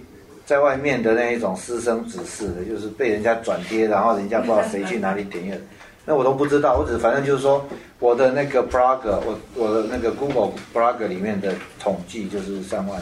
[0.44, 5.60] 在外面的那一种师生指示的，就是被人家转贴，然后人家不知道谁去哪里点阅，
[6.04, 6.76] 那我都不知道。
[6.76, 7.66] 我只反正就是说。
[7.98, 13.00] 我的那个 blogger，我我的那个 Google blogger 里面的统计就是三万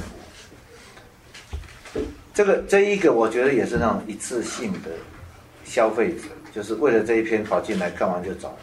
[1.94, 2.00] 五。
[2.32, 4.90] 这个这一个我觉得也是那种一次性的
[5.64, 8.56] 消费者，就是为了这一篇跑进来看完就走，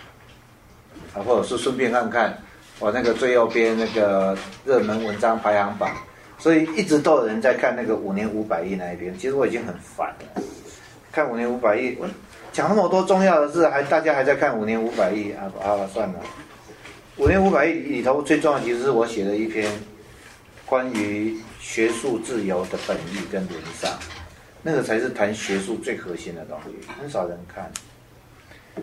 [1.14, 2.38] 啊，或者是顺便看看
[2.80, 5.92] 我那个最右边那个热门文章排行榜，
[6.40, 9.14] 所以一直都有人在看那个五年五百亿那一篇。
[9.18, 10.42] 其实我已经很烦了，
[11.12, 12.08] 看五年五百亿我。
[12.54, 15.88] 讲那么多重要的事，还大家还在看五年五百亿啊啊！
[15.94, 16.20] 算了，
[17.16, 19.72] 五年五百亿里头最重要的其实是我写了一篇
[20.66, 23.90] 关于学术自由的本意跟沦丧，
[24.64, 27.72] 那个才是谈学术最核心的东西，很少人看。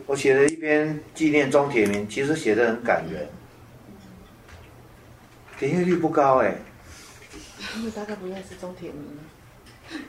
[0.06, 3.26] 我写了一篇纪念钟铁明，其实写的很感人，
[5.58, 6.54] 点阅率不高哎、
[7.60, 8.90] 他们大概不认识钟铁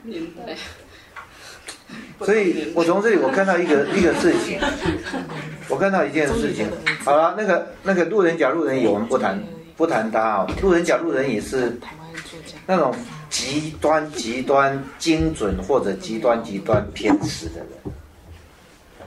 [0.03, 0.55] 明年代。
[2.21, 4.59] 所以我从这里我看到一个 一个事情，
[5.69, 6.69] 我看到一件事情，
[7.03, 9.41] 好了，那个那个路人甲、路人乙，我们不谈
[9.75, 10.47] 不谈他哦。
[10.61, 11.79] 路人甲、路人乙是
[12.67, 12.93] 那种
[13.39, 17.69] 极端极端精准或者极端极端偏执的人。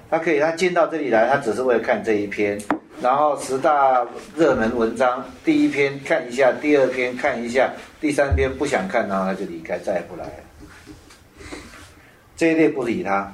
[0.08, 2.58] 他可以，他进到这里来，他只是为了看这一篇，
[3.02, 10.32] 然后十大热门文章第一篇看一下，第二篇看一下，第三篇不想看，然后他就离开，再也不来了。
[12.34, 13.30] 这一类不理他。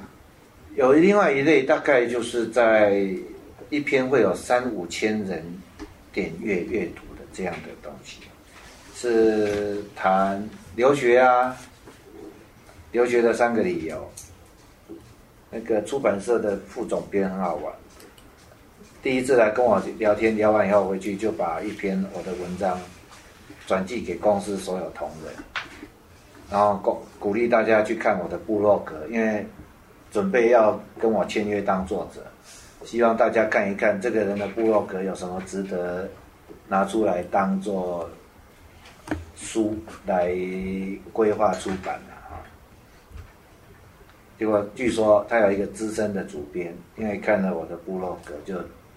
[0.75, 3.05] 有另外一类，大概就是在
[3.69, 5.41] 一篇会有三五千人
[6.11, 8.19] 点阅阅读的这样的东西，
[8.95, 10.47] 是谈
[10.79, 11.53] 留学啊，
[12.93, 14.09] 留学的三个理由。
[15.51, 17.73] 那个出版社的副总编很好玩，
[19.03, 22.79] 第一次来跟我聊天，聊完以后回去就把一篇我的文章
[23.67, 25.33] 转寄给公司所有同仁，
[26.49, 29.45] 然后鼓鼓励大家去看我的部落格，因为。
[30.11, 32.25] 准备要跟我签约当作者，
[32.83, 36.09] 希望大家看一看这个人的部落格有什么值得
[36.67, 38.09] 拿出来当做
[39.35, 40.31] 书来
[41.13, 42.37] 规划出版的啊。
[44.37, 48.55] 结果据说他有一个资深的主编，因为看了我的部落格就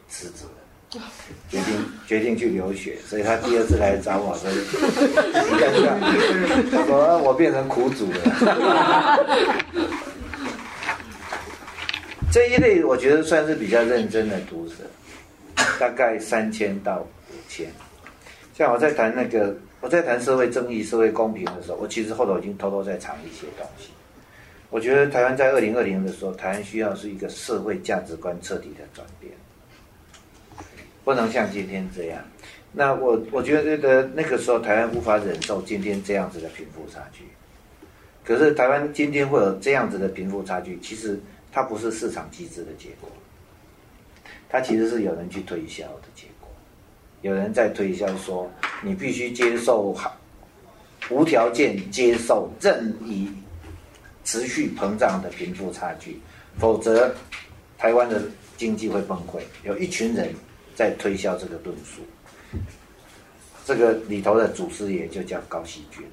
[0.09, 0.51] 辞职了，
[1.49, 1.75] 决定
[2.07, 4.49] 决定去留学，所以他第二次来找我说
[6.71, 8.21] ：“他说我变成苦主了。
[12.31, 14.75] ”这一类我觉得算是比较认真的读者，
[15.79, 17.07] 大概三千到五
[17.49, 17.71] 千。
[18.55, 23.91] 像我在谈那个，我在谈社会正义、社会公平的时候，我其实后头已经偷偷在藏一些东西。
[24.71, 29.33] 我觉得台湾在二零二零的时候，台湾需要是一个社会价值观彻底的转变，
[31.05, 32.23] 不能像今天这样。
[32.73, 37.25] 那我我觉得那个时候，台湾无法忍受今天这样子的贫富差距。
[38.25, 41.21] 可是台湾今天会有这样子的贫富差距，其实。
[41.55, 43.11] 它不是市场机制的结果，
[44.49, 46.32] 它其实是有人去推销的结果，
[47.23, 48.51] 有人在推销说
[48.83, 50.17] 你必须接受好，
[51.09, 53.31] 无条件接受任意
[54.25, 56.21] 持续膨胀的贫富差距，
[56.59, 57.15] 否则
[57.79, 58.23] 台湾的
[58.57, 59.41] 经济会崩溃。
[59.63, 60.35] 有一群人
[60.75, 62.03] 在推销这个论述，
[63.65, 66.05] 这个里头的祖师爷就叫高希军。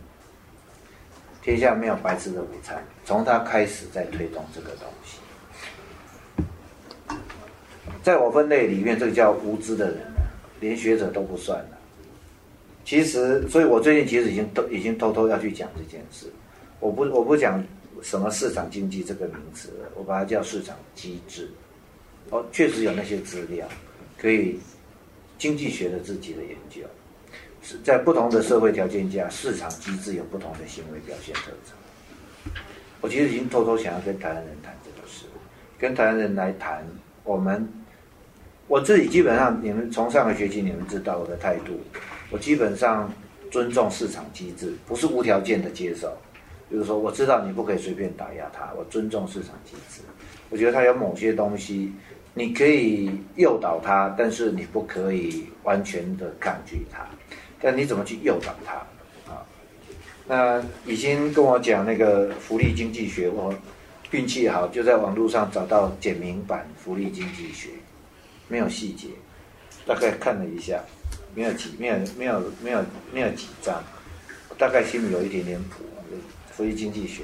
[1.41, 5.17] 天下没有白吃的午餐，从他开始在推动这个东西。
[8.03, 10.01] 在我分类里面，这个叫无知的人，
[10.59, 11.77] 连学者都不算了。
[12.85, 16.25] 其实，所以我最近其实已经都已经偷偷要去讲这件事。
[16.79, 17.63] 我不我不讲
[18.01, 21.49] 什么市场经济这个名词，我把它叫市场机制。
[22.31, 23.67] 哦，确实有那些资料，
[24.17, 24.59] 可以
[25.37, 26.81] 经济学的自己的研究，
[27.61, 32.53] 是在不同的社会条件下，市场机制有不同的行为表现特征。
[33.01, 35.25] 我其实已经偷偷想要跟台湾人谈这个事，
[35.77, 36.83] 跟台湾人来谈
[37.23, 37.67] 我们。
[38.69, 41.81] 我自己基本上，你们从上个学期你们知道我的态度，
[42.29, 43.11] 我基本上
[43.49, 46.15] 尊重市场机制，不是无条件的接受。
[46.69, 50.01] 比如说，我知道你不可以随便打压它，我尊重市场机制。
[50.51, 51.91] 我觉得它有某些东西，
[52.35, 57.03] 你可以诱导它，但是你不可以完全的抗拒它。
[57.59, 59.41] 但你怎么去诱导它啊？
[60.27, 63.51] 那已经跟我讲那个福利经济学，我
[64.11, 67.69] 运气好，就在网络上找到简明版福利经济学。
[68.49, 69.07] 没有细节，
[69.85, 70.83] 大概看了一下，
[71.33, 72.83] 没有几，没有，没有，没有，
[73.13, 73.81] 没有几张，
[74.57, 75.85] 大概心里有一点点谱。
[76.53, 77.23] 所以经济学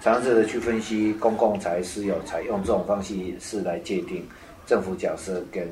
[0.00, 4.24] 尝试的去分析公共财、私有财，用这种方式是来界定
[4.64, 5.68] 政府角色跟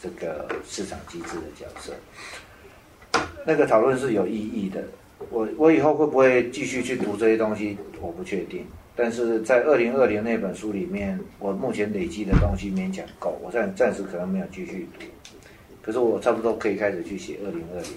[0.00, 1.92] 这个市场机制的角色。
[3.44, 4.84] 那个讨论是有意义的。
[5.30, 8.64] 我我以后会不会继续去读这些东西，我不确定。
[8.96, 15.04] 但是在二零二零那本书里面，我目前累积的东西勉强够，我暂暂时可能没有继续读，
[15.82, 17.90] 可是我差不多可以开始去写二零二零。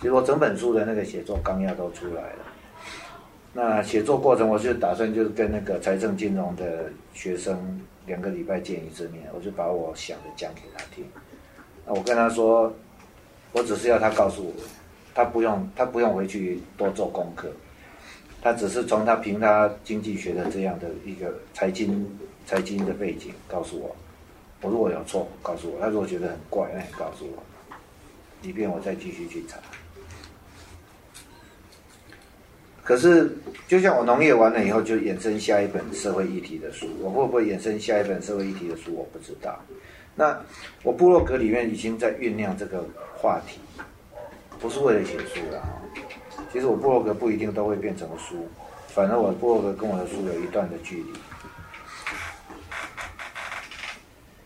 [0.00, 2.38] 其实我整本书的那个写作纲要都出来了。
[3.52, 11.04] 那写作过程，我就打算就是跟那个财政金融的学生两个礼拜见一次面，我就把我想的讲给他听。
[11.86, 12.74] 那我跟他说，
[13.52, 14.52] 我只是要他告诉我，
[15.14, 17.48] 他不用他不用回去多做功课。
[18.42, 22.04] 他只是从他凭他经济学的这样的一个财经
[22.44, 23.94] 财经的背景告诉我，
[24.60, 27.76] 我如果有错告诉我，他如果觉得很怪，那你告诉我，
[28.42, 29.58] 以便我再继续去查。
[32.82, 33.32] 可是，
[33.68, 39.56] 就像我农业完了以后，就衍生下一本社会议题的书，我会不会衍生下一本社会议题的书，我不知道。
[40.16, 40.36] 那
[40.82, 42.84] 我部落格里面已经在酝酿这个
[43.16, 43.60] 话题，
[44.58, 45.81] 不是为了写书的啊。
[46.52, 48.46] 其实我部落格不一定都会变成书，
[48.88, 51.12] 反正我部落格跟我的书有一段的距离。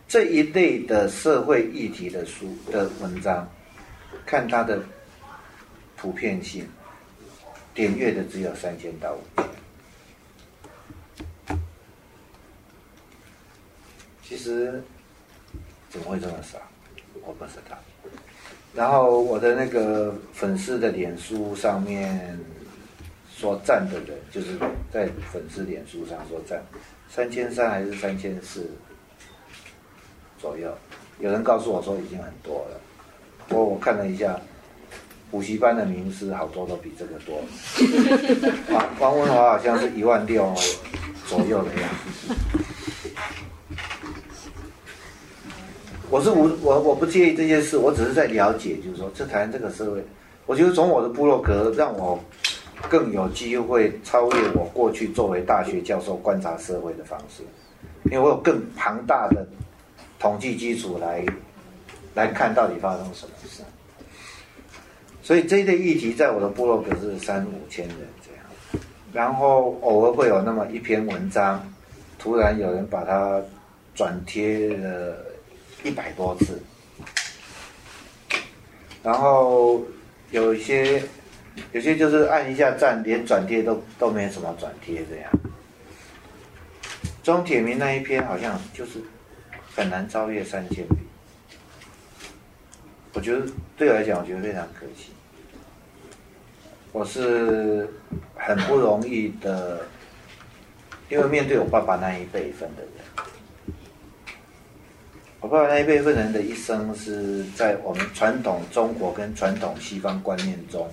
[0.07, 3.45] 这一类的社会议题的书的文章，
[4.25, 4.81] 看它的
[5.97, 6.65] 普遍性，
[7.73, 9.49] 点阅的只有三千到五千。
[14.23, 14.81] 其实
[15.89, 16.57] 怎么会这么少？
[17.25, 17.77] 我不知道。
[18.73, 22.39] 然后我的那个粉丝的脸书上面
[23.33, 24.57] 所赞的人，就是
[24.91, 26.61] 在粉丝脸书上所赞
[27.09, 28.69] 三千三还是三千四
[30.37, 30.71] 左右。
[31.19, 32.79] 有人告诉我说已经很多了，
[33.47, 34.39] 不过我看了一下，
[35.31, 37.41] 补习班的名师好多都比这个多。
[38.69, 40.53] 王王文华好像是一万六
[41.25, 42.35] 左右的样子。
[46.09, 50.01] 我是无我我不介意这件事，我只是在了解，就是说，这台湾这个社会，
[50.45, 52.17] 我觉得从我的部落格让我
[52.89, 57.43] 更有机会超越我过去作为大学教授观察社会的方式，
[58.05, 59.45] 因为我有更庞大的
[60.17, 61.25] 统计基础来
[62.13, 63.61] 来看到底发生什么事。
[65.21, 68.45] 所以这一类议题在我的部落格是三五千人这样，
[69.11, 71.61] 然后偶尔会有那么一篇文章，
[72.17, 73.41] 突然有人把它
[73.93, 75.26] 转贴了。
[75.87, 76.61] 一百多次，
[79.01, 79.81] 然后
[80.31, 81.01] 有一些
[81.71, 85.31] 有些就是按一下赞，连转贴都都没什么转贴这样。
[87.23, 89.01] 钟铁明那一篇好像就是
[89.75, 90.95] 很难超越三千笔，
[93.13, 93.45] 我觉得
[93.77, 95.13] 对我来讲，我觉得非常可惜。
[96.91, 97.89] 我是
[98.35, 99.85] 很不容易的，
[101.09, 102.96] 因为面对我爸爸那一辈分的人。
[105.47, 110.85] 我爸爸那一辈分人的一生是在我们传统中国跟传统西方观念中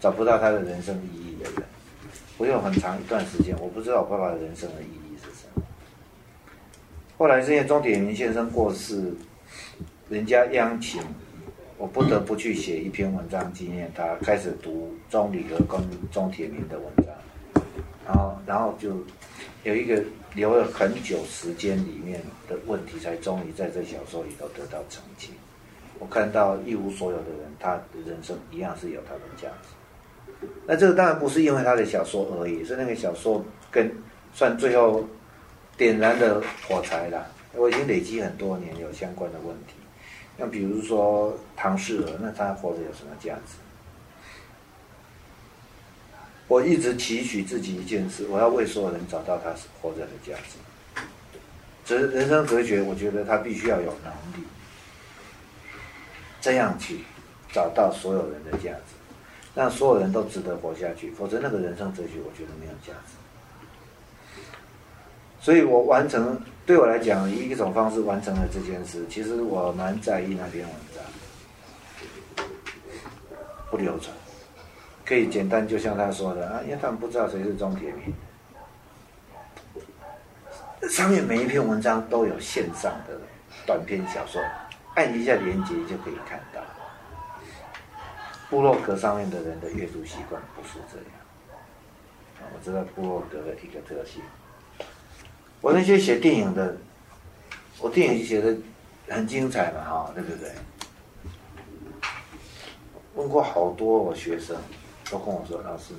[0.00, 1.62] 找不到他的人生意义的人。
[2.36, 5.62] 我有很长一段时间，我不知道我爸爸的人生的意义是什么。
[7.16, 9.14] 后来是因为钟铁明先生过世，
[10.08, 11.00] 人家央请，
[11.78, 15.80] 我不得不去写一篇文章纪念他，开始读钟理和跟
[16.10, 17.13] 钟铁明的文章，
[18.06, 18.90] 然后然后就
[19.64, 20.02] 有一个。
[20.34, 25.32] 留了很久时间里面的问题，才终于在这小说里头得到澄清。
[26.00, 30.48] 我看到一无所有的人，他的人生一样是有他的价值。
[30.66, 33.88] 那这个当然不是因为他的小说而已，是那个小说跟
[34.32, 35.04] 算最后
[35.76, 37.24] 点燃的火柴啦。
[37.52, 39.74] 我已经累积很多年有相关的问题，
[40.36, 43.54] 像比如说唐氏儿，那他活着有什么价值？
[46.46, 50.58] 我一直期许自己一件事，我要为所有人找到他活着的价值。
[51.84, 54.46] 哲人生哲学，我觉得他必须要有能力，
[56.40, 57.00] 这样去
[57.52, 58.94] 找到所有人的价值，
[59.54, 61.10] 让所有人都值得活下去。
[61.10, 63.14] 否则，那个人生哲学，我觉得没有价值。
[65.40, 69.04] 所以我完成，对我来讲，以一种方式完成了这件事。
[69.10, 70.74] 其实我蛮在意那篇文
[72.36, 72.46] 章，
[73.70, 74.14] 不流传。
[75.04, 78.14] 可以简单，就像他说的啊，因为他们不知道谁是钟铁明。
[80.90, 83.18] 上面每一篇文章都有线上的
[83.66, 84.42] 短篇小说，
[84.96, 86.60] 按一下连接就可以看到。
[88.50, 91.06] 部落格上面的人的阅读习惯不是这样。
[92.52, 94.22] 我知道部落格的一个特性。
[95.60, 96.76] 我那些写电影的，
[97.80, 98.54] 我电影写的
[99.08, 100.52] 很精彩嘛，哈，对不对？
[103.14, 104.56] 问过好多我学生。
[105.14, 105.94] 都跟我说，老师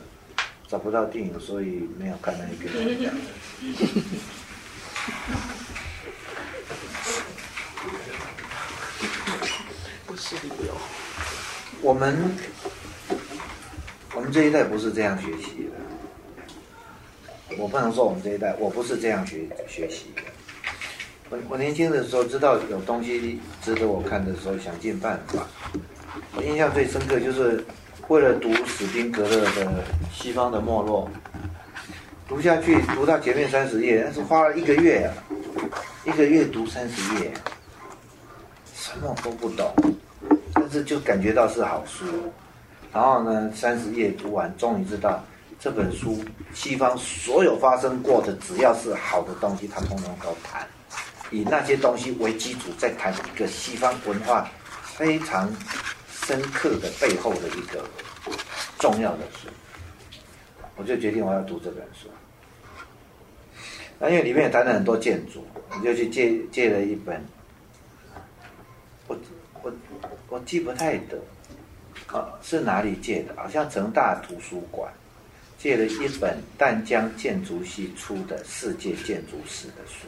[0.68, 2.70] 找不到电影，所以没有看那一篇。
[10.06, 10.76] 不是理由。
[11.82, 12.30] 我们
[14.14, 15.72] 我们这一代不是这样学习的。
[17.58, 20.24] 我不能说我们这一代，我不是这样学学习的。
[21.30, 25.48] 我我年轻的时候知道有东西值得我看的时候，想尽办法。
[26.36, 27.64] 我印象最深刻就是。
[28.08, 29.66] 为了读史宾格勒的
[30.14, 31.10] 《西方的没落》，
[32.30, 35.10] 读下去读到前面三十页，那是花了一个月啊，
[36.06, 37.34] 一个月读三十页，
[38.76, 39.74] 什么都不懂，
[40.54, 42.06] 但是就感觉到是好书。
[42.94, 45.24] 然后呢，三十页读完，终于知道
[45.60, 50.64] 这本书西方所有发生过的，只要是好的东西，他通通都谈，
[51.32, 54.48] 以那些东西为基础，再谈一个西方文化
[54.84, 55.52] 非常。
[56.26, 57.86] 深刻的背后的一个
[58.80, 59.48] 重要的书，
[60.76, 62.10] 我就决定我要读这本书。
[64.00, 67.24] 那因为里面也谈了很多建筑，我就去借借了一本，
[69.06, 69.16] 我
[69.62, 69.72] 我
[70.30, 71.22] 我记不太得，
[72.08, 73.36] 啊是哪里借的？
[73.38, 74.92] 好像成大图书馆
[75.60, 80.08] 借了一本淡江建筑系出的世界建筑史的书，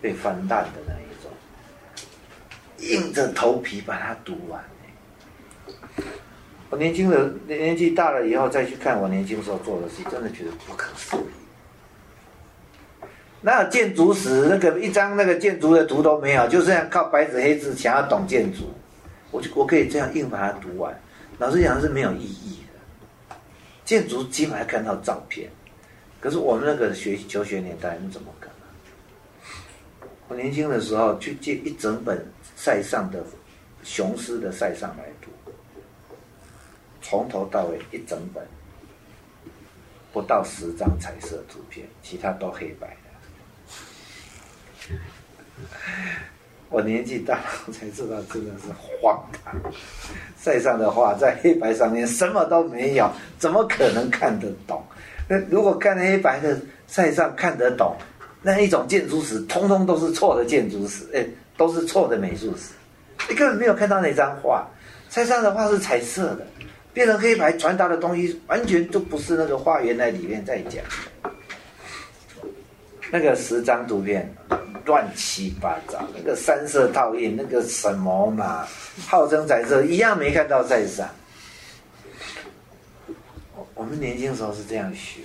[0.00, 1.30] 被翻烂的那一种。
[2.78, 4.64] 硬着头皮把它读完。
[6.70, 11.20] 我年轻的年纪大了以后再去看我年轻时候做的事，真的觉得不可思议。
[13.40, 18.70] 那建筑史那个一张那个建筑的图都没有，就这样靠白纸黑字想要懂建筑，
[19.30, 20.98] 我就我可以这样硬把它读完。
[21.38, 23.36] 老实讲是没有意义的。
[23.84, 25.50] 建筑基本上看到照片，
[26.20, 30.08] 可是我们那个学求学年代，你怎么可能？
[30.28, 32.26] 我年轻的时候去借一整本
[32.56, 33.22] 塞尚的
[33.82, 35.04] 雄狮的塞尚来，
[37.04, 38.42] 从头到尾一整本，
[40.10, 42.88] 不到十张彩色图片，其他都黑白
[44.88, 44.96] 的。
[46.70, 49.54] 我年纪大了，才知道真的是荒唐。
[50.34, 54.82] 塞上的画在黑白上面什么都没有，怎么可能看得懂？
[55.28, 57.94] 那如果看黑白的塞上看得懂，
[58.42, 61.24] 那一种建筑史通通都是错的建筑史，哎，
[61.56, 62.72] 都是错的美术史。
[63.28, 64.66] 你根本没有看到那张画，
[65.08, 66.46] 塞上的画是彩色的，
[66.94, 70.82] 变成黑白传达的东西完全都不是那个画原来里面在讲。
[73.10, 74.32] 那个十张图片
[74.86, 78.66] 乱七八糟，那个三色套印，那个什么嘛，
[79.06, 81.08] 号称彩色，一样没看到在上。
[83.74, 85.20] 我们年轻时候是这样学。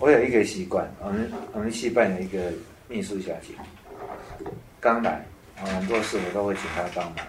[0.00, 2.52] 我有一个习惯，我们我们戏班有一个
[2.88, 3.52] 秘书小姐，
[4.80, 5.24] 刚来，
[5.56, 7.26] 很多事我都会请她帮忙。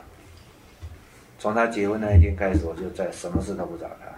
[1.39, 4.09] 从他结婚那一天开始，我就在什么事都不找他。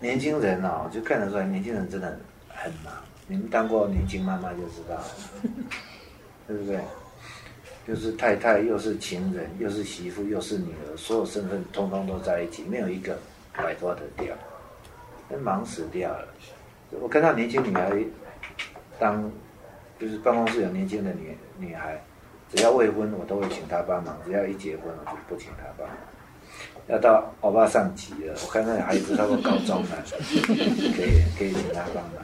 [0.00, 2.18] 年轻人哦，就看得出来，年轻人真的
[2.48, 2.94] 很忙。
[3.26, 4.98] 你们当过年轻妈妈就知道，
[6.46, 6.80] 对不对？
[7.86, 13.18] 又是太太，又是情人，又是媳妇，又是女儿，所有身份通通都在一起，没有一个
[13.52, 14.34] 摆脱得掉，
[15.40, 16.28] 忙死掉了。
[16.90, 17.92] 我看到年轻女孩
[18.98, 19.30] 当。
[20.00, 22.00] 就是办公室有年轻的女女孩，
[22.54, 25.96] 只要未婚，我都会请她帮忙；只要一结婚，我就不请她帮忙。
[26.86, 30.04] 要到欧巴上级了，我看那孩子差不多高中了，
[30.46, 32.22] 可以可以请他帮忙。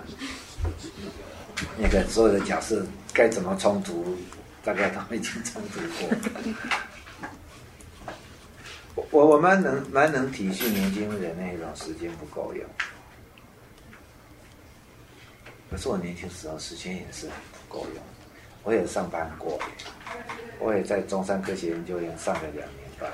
[1.77, 4.17] 那个所有的角色该怎么冲突，
[4.63, 6.09] 大概都已经冲突过。
[9.11, 12.65] 我我蛮能蛮能体恤年轻人那种时间不够用，
[15.75, 17.33] 可是我年轻时候时间也是不。
[17.75, 18.03] 够用，
[18.63, 19.59] 我也上班过，
[20.61, 23.11] 我也在中山科学研究院上了两年班。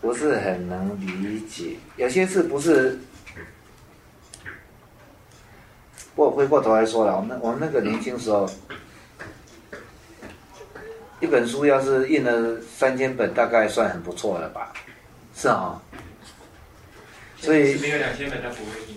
[0.00, 2.98] 不是很能理解，有些事不是。
[6.14, 8.48] 我回过头来说了，我们我们那个年轻时候，
[11.20, 14.72] 一本书要是印了三千本，大概算很不错了吧？
[15.34, 15.78] 是啊。
[17.40, 18.96] 所以没有两千本，他不会印。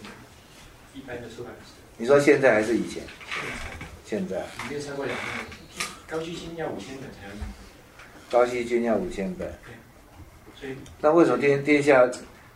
[0.93, 1.71] 一般的出版社。
[1.97, 3.01] 你说现在还是以前？
[4.05, 4.45] 现在。
[4.69, 5.47] 没有超过两千本，
[6.05, 7.37] 高希军要五千本才能。
[8.29, 9.47] 高希军要五千本。
[10.59, 10.75] 所以。
[10.99, 12.07] 那为什么天天下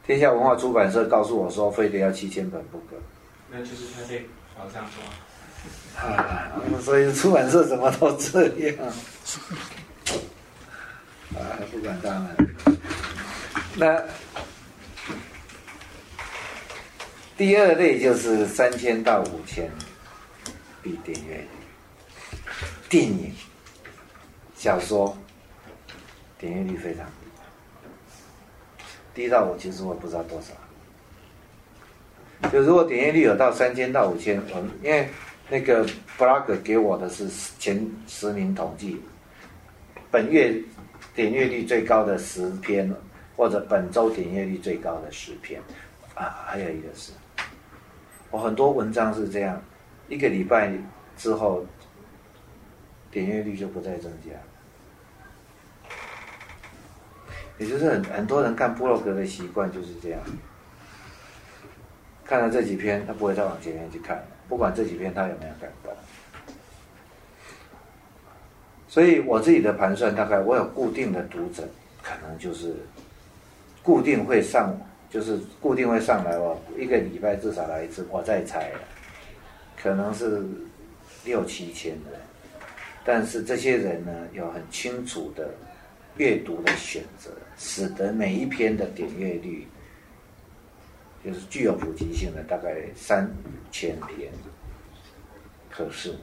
[0.05, 2.97] 天下文化出版社告诉我说，非得要七千本不可？
[3.49, 4.21] 那就是他在
[4.59, 5.01] 网上说。
[5.99, 8.75] 啊，所以出版社怎么都这样。
[11.33, 12.35] 啊，不管他们。
[13.75, 14.03] 那。
[17.37, 19.69] 第二类就是三千到五千
[20.81, 21.45] 笔点阅，
[22.89, 23.31] 电影、
[24.55, 25.15] 小说
[26.39, 27.11] 点阅率非常低，
[29.13, 30.47] 低到我其实我不知道多少。
[32.49, 35.07] 就如果点阅率有到三千到五千，我因为
[35.47, 37.29] 那个 blog 给我的是
[37.59, 38.99] 前十名统计，
[40.09, 40.59] 本月
[41.13, 42.91] 点阅率最高的十篇，
[43.35, 45.61] 或者本周点阅率最高的十篇，
[46.15, 47.11] 啊，还有一个是。
[48.29, 49.61] 我很多文章是这样，
[50.09, 50.71] 一个礼拜
[51.15, 51.65] 之后，
[53.09, 54.31] 点阅率就不再增加。
[57.57, 60.19] 也就是很很多人看部落格的习惯就是这样，
[62.25, 65.93] 看了这几篇，他不会再往前面去看，不管这几篇他有没有感动。
[68.87, 71.63] 所以我自己的盘算，大概我有固定的读者，
[72.03, 72.75] 可能就是
[73.81, 74.77] 固定会上。
[75.09, 78.05] 就是固定会上来哦，一个礼拜至少来一次。
[78.09, 78.71] 我再猜，
[79.81, 80.43] 可能是
[81.23, 82.19] 六七千人，
[83.05, 85.49] 但是这些人呢，有很清楚的
[86.17, 89.67] 阅读的选择，使得每一篇的点阅率
[91.23, 93.29] 就是具有普及性的，大概三
[93.71, 94.31] 千篇。
[95.69, 96.15] 可是，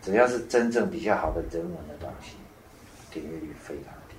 [0.00, 2.36] 只要是真正比较好的人文的东西，
[3.10, 4.14] 点阅率非常低。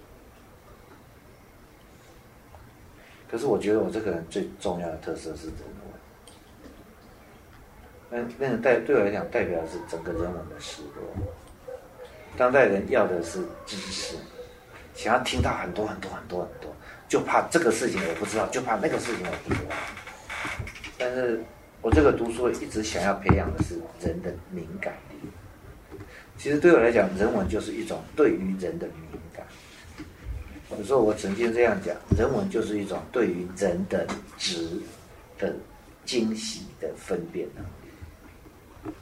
[3.31, 5.55] 可是我觉得我这个人最重要的特色是人
[8.11, 8.27] 文。
[8.37, 11.25] 那那个代对我来讲，代表的是整个人文的失落。
[12.35, 14.17] 当代人要的是知识，
[14.93, 16.75] 想要听到很多很多很多很多，
[17.07, 19.75] 就怕这个事情我不知道，就怕那个事情我不知道。
[20.97, 21.41] 但是
[21.81, 25.29] 我这个读书一直想要培养的是人的敏感力。
[26.37, 29.30] 其实对我来讲，人文就是一种对于人的敏感。
[30.77, 34.07] 有时候我曾经这样讲，人文就是一种对于人的
[34.37, 34.79] 值
[35.37, 35.53] 的
[36.05, 38.93] 惊喜的分辨能力。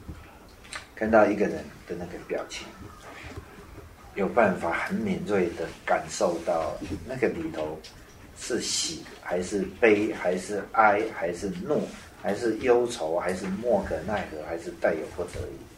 [0.94, 2.66] 看到一个人的那个表情。
[4.16, 7.78] 有办法很敏锐的感受到那个里头
[8.36, 11.86] 是喜还是悲还是哀还是怒
[12.20, 15.69] 还是忧愁还是莫可奈何还是带有不得已。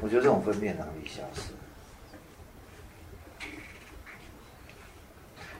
[0.00, 1.52] 我觉得这种分辨能力消失。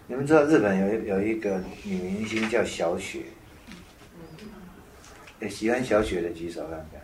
[0.09, 3.23] 你们知道日本有有一个女明星叫小雪，
[5.51, 7.01] 喜欢小雪的举手看看。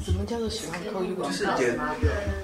[0.00, 1.30] 什么叫做喜欢扣一个？
[1.32, 1.64] 是就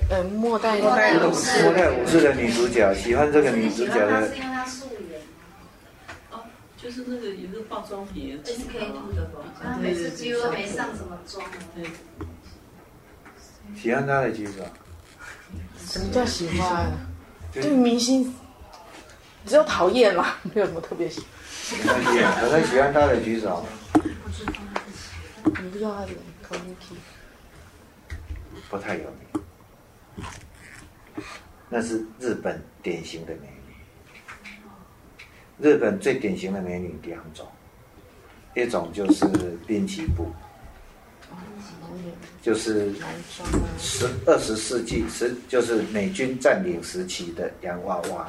[0.09, 4.29] 呃，末代末代武士，末代武士的女主角，喜欢这个女主角的。
[4.29, 5.21] 是因为她素颜。
[6.31, 6.43] 哦，
[6.77, 9.45] 就是那个也是化妆品，SK two 的吧？
[9.63, 11.45] 她每次几乎都没上什么妆。
[11.75, 11.85] 对。
[13.77, 14.65] 喜欢他的举手。
[15.87, 16.91] 什么叫喜欢？
[17.53, 18.33] 对明星，
[19.45, 21.23] 只有讨厌啦， 没有什么特别喜。
[21.51, 21.95] 喜欢，
[22.41, 23.67] 可能喜欢他的举手。
[25.45, 26.09] 你不知道她的
[26.43, 26.77] k o n i
[28.69, 30.35] 不太有名，
[31.69, 33.75] 那是日本典型的美女。
[35.59, 37.47] 日本最典型的美女两种，
[38.55, 39.27] 一种就是
[39.67, 40.31] 滨崎步，
[42.43, 42.93] 就是
[43.79, 48.29] 十二十世纪十就是美军占领时期的洋娃娃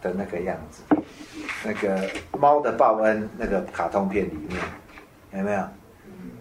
[0.00, 0.82] 的那个样子，
[1.64, 2.08] 那个
[2.38, 4.60] 猫的报恩那个卡通片里面
[5.32, 5.68] 有没有？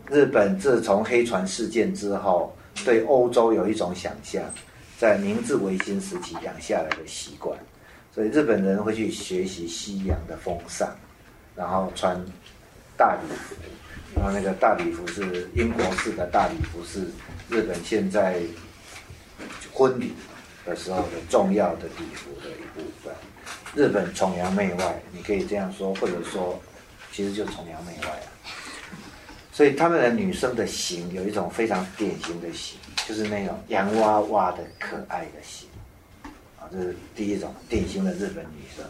[0.10, 4.42] 日本自从黑船事件之后，对欧洲有一种想象，
[4.98, 7.58] 在明治维新时期养下来的习惯，
[8.14, 10.90] 所以日本人会去学习西洋的风尚，
[11.56, 12.18] 然后穿
[12.96, 13.56] 大礼服，
[14.18, 17.02] 然后那个大礼服是英国式的大礼服，是
[17.50, 18.42] 日本现在
[19.72, 20.14] 婚礼
[20.66, 23.14] 的时候的重要的礼服的一部分。
[23.76, 26.60] 日本崇洋媚外，你可以这样说，或者说，
[27.12, 28.28] 其实就崇洋媚外啊。
[29.52, 35.70] 所以他们的女生的型有一种非常典型的型，就是那种洋娃娃的可爱的型，
[36.60, 38.84] 啊，这是第一种典型的日本女生，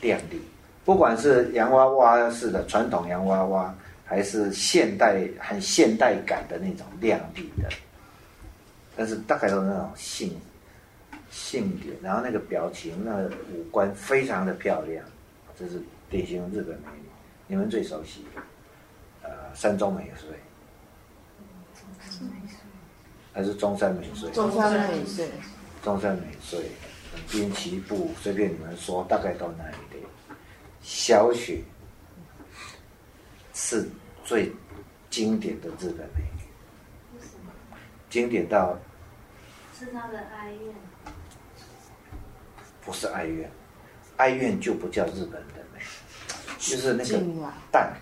[0.00, 0.40] 靓丽。
[0.84, 3.74] 不管是洋娃娃式的传统洋娃娃，
[4.08, 7.68] 还是现代很现代感的那种亮丽的，
[8.96, 10.34] 但是大概都是那种性
[11.30, 15.04] 性点，然后那个表情、那五官非常的漂亮，
[15.58, 17.08] 这是典型日本美女，
[17.46, 19.54] 你们最熟悉的，呃。
[19.54, 20.28] 山中美穗，
[23.32, 24.30] 还是中山美穗？
[24.30, 25.28] 中山美穗，
[25.82, 26.60] 中山美穗，
[27.28, 29.98] 滨崎步，随便你们说，大概到哪里的？
[30.80, 31.60] 小雪
[33.60, 33.84] 是
[34.24, 34.52] 最
[35.10, 37.20] 经典的日本美女，
[38.08, 38.78] 经典到
[39.76, 40.74] 是她的哀怨，
[42.80, 43.50] 不是哀怨，
[44.18, 45.80] 哀怨就不叫日本的美，
[46.56, 47.20] 就是那个
[47.72, 47.92] 淡。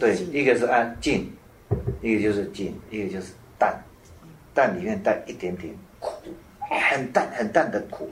[0.00, 1.30] 对，一个是安静，
[2.00, 3.78] 一个就是静，一个就是淡，
[4.54, 6.22] 淡里面带一点点苦，
[6.90, 8.10] 很淡很淡的苦。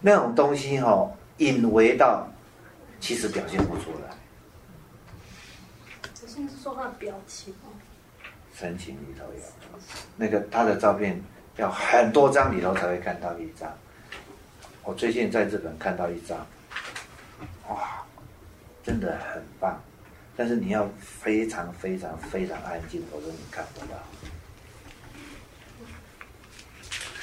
[0.00, 2.30] 那种东西哈，隐微到
[3.00, 4.16] 其实表现不出来。
[6.36, 7.72] 我现在是说他的表情哦。
[8.54, 9.40] 神情里头有，
[10.18, 11.18] 那个他的照片
[11.56, 13.72] 要很多张里头才会看到一张。
[14.82, 16.46] 我最近在日本看到一张，
[17.70, 18.04] 哇！
[18.84, 19.80] 真的很棒，
[20.36, 23.96] 但是你要非常非常非常安静，否则你看不到。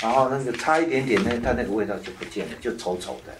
[0.02, 3.34] 然后那个差一点点，那它那个味道就不见了，就丑丑的。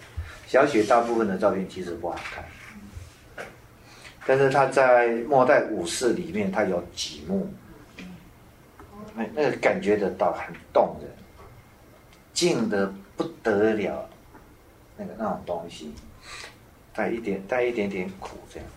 [0.46, 2.44] 小雪大部分的照片其实不好看，
[4.26, 7.46] 但是他在末代武士里面，他有几幕，
[9.14, 11.10] 那那个感觉得到很动人，
[12.32, 14.08] 静的不得了，
[14.96, 15.92] 那个那种东西。
[16.96, 18.68] 带一点带一点点苦，这样，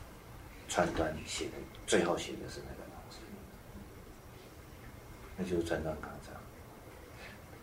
[0.68, 1.52] 川端写的
[1.86, 3.18] 最后写的是那个东西，
[5.38, 6.34] 那就是川端康成。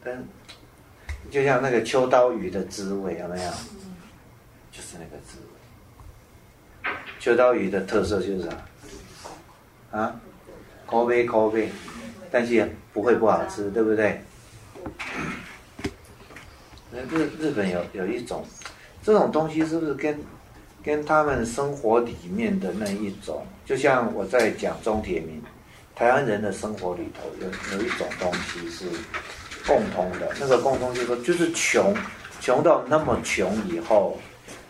[0.01, 0.25] 但
[1.33, 3.51] 就像那个秋刀鱼的滋味，有没有？
[4.71, 5.54] 就是那个滋味。
[7.19, 9.99] 秋刀鱼的特色就是啥？
[9.99, 10.21] 啊，
[10.87, 11.71] 口碑口碑，
[12.31, 14.21] 但是也不会不好吃，对不对？
[16.91, 18.45] 那 日日本有有一种
[19.03, 20.19] 这种东西，是不是跟
[20.83, 25.43] 跟他们生活里面的那一种，就像我在讲中铁民，
[25.95, 28.85] 台湾人的生活里头有有一种东西是
[29.67, 31.95] 共通的，那个共通就是说，就是穷，
[32.41, 34.19] 穷到那么穷以后，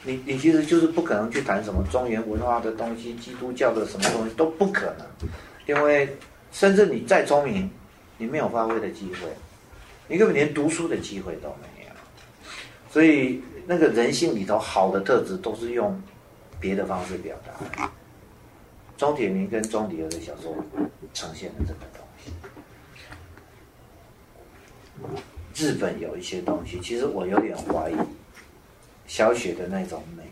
[0.04, 5.06] 你你其实就是不可能去谈什么中原文化的东西，基督教的什么东西都不可能，
[5.66, 6.14] 因为
[6.52, 7.70] 甚至你再聪明，
[8.18, 9.28] 你没有发挥的机会，
[10.06, 11.90] 你根本连读书的机会都没有，
[12.90, 15.98] 所以那个人性里头好的特质都是用
[16.60, 17.90] 别的方式表达。
[18.96, 20.54] 钟铁明跟钟离儿的小说
[21.12, 22.30] 呈现了这个东西。
[25.56, 27.96] 日本有一些东西，其实我有点怀疑，
[29.06, 30.24] 小雪的那种美，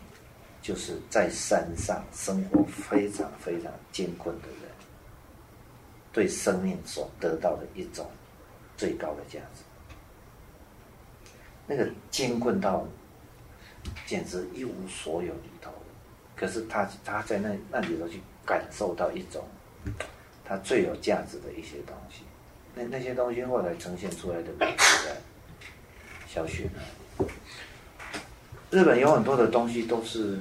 [0.61, 4.57] 就是在山上生活非常非常艰困的人，
[6.11, 8.09] 对生命所得到的一种
[8.75, 9.63] 最高的价值。
[11.65, 12.85] 那个艰困到
[14.05, 15.71] 简直一无所有里头，
[16.35, 19.45] 可是他他在那那里头去感受到一种
[20.43, 22.23] 他最有价值的一些东西。
[22.75, 25.15] 那那些东西后来呈现出来的美在
[26.27, 27.31] 小雪那里。
[28.73, 30.39] 日本有很多的东西都是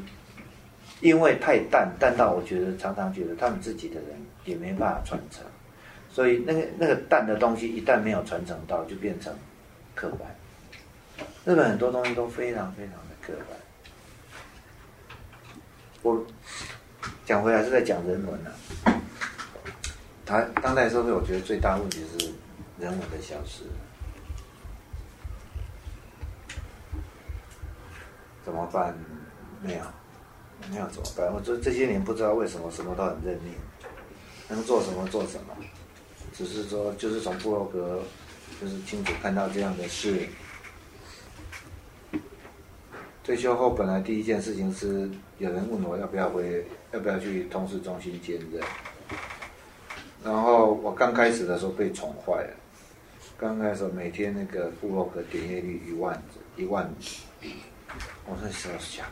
[1.03, 5.45] 因为太淡，淡到我觉得常常觉得他们自己的人也没办法传承，
[6.11, 9.31] 所以那个那个淡的东西一旦没有传承到，就变成
[9.95, 10.35] 刻板。
[11.45, 13.59] 日本很多东西都非常非常的刻板。
[16.01, 16.25] 我
[17.27, 18.51] 讲回来是在讲人文啊。
[20.25, 22.33] 台当代社会，我觉得最大问题是
[22.81, 23.65] 人文的消失。
[28.45, 28.95] 怎么办？
[29.63, 29.85] 没有，
[30.71, 31.33] 没有怎么办？
[31.33, 33.55] 我这这些年不知道为什么什么都很认命，
[34.49, 35.55] 能做什么做什么，
[36.33, 38.03] 只是说就是从布洛格，
[38.61, 40.27] 就是清楚看到这样的事。
[43.25, 48.61] 退休后本来第一件事情是有人问我要不要回，要不要去通识中心兼任。
[50.25, 52.51] 然后我刚开始的时候被宠坏了，
[53.39, 56.21] 刚开始每天那个部落格点阅率一万
[56.57, 56.93] 一万，
[58.27, 59.07] 我那时候想，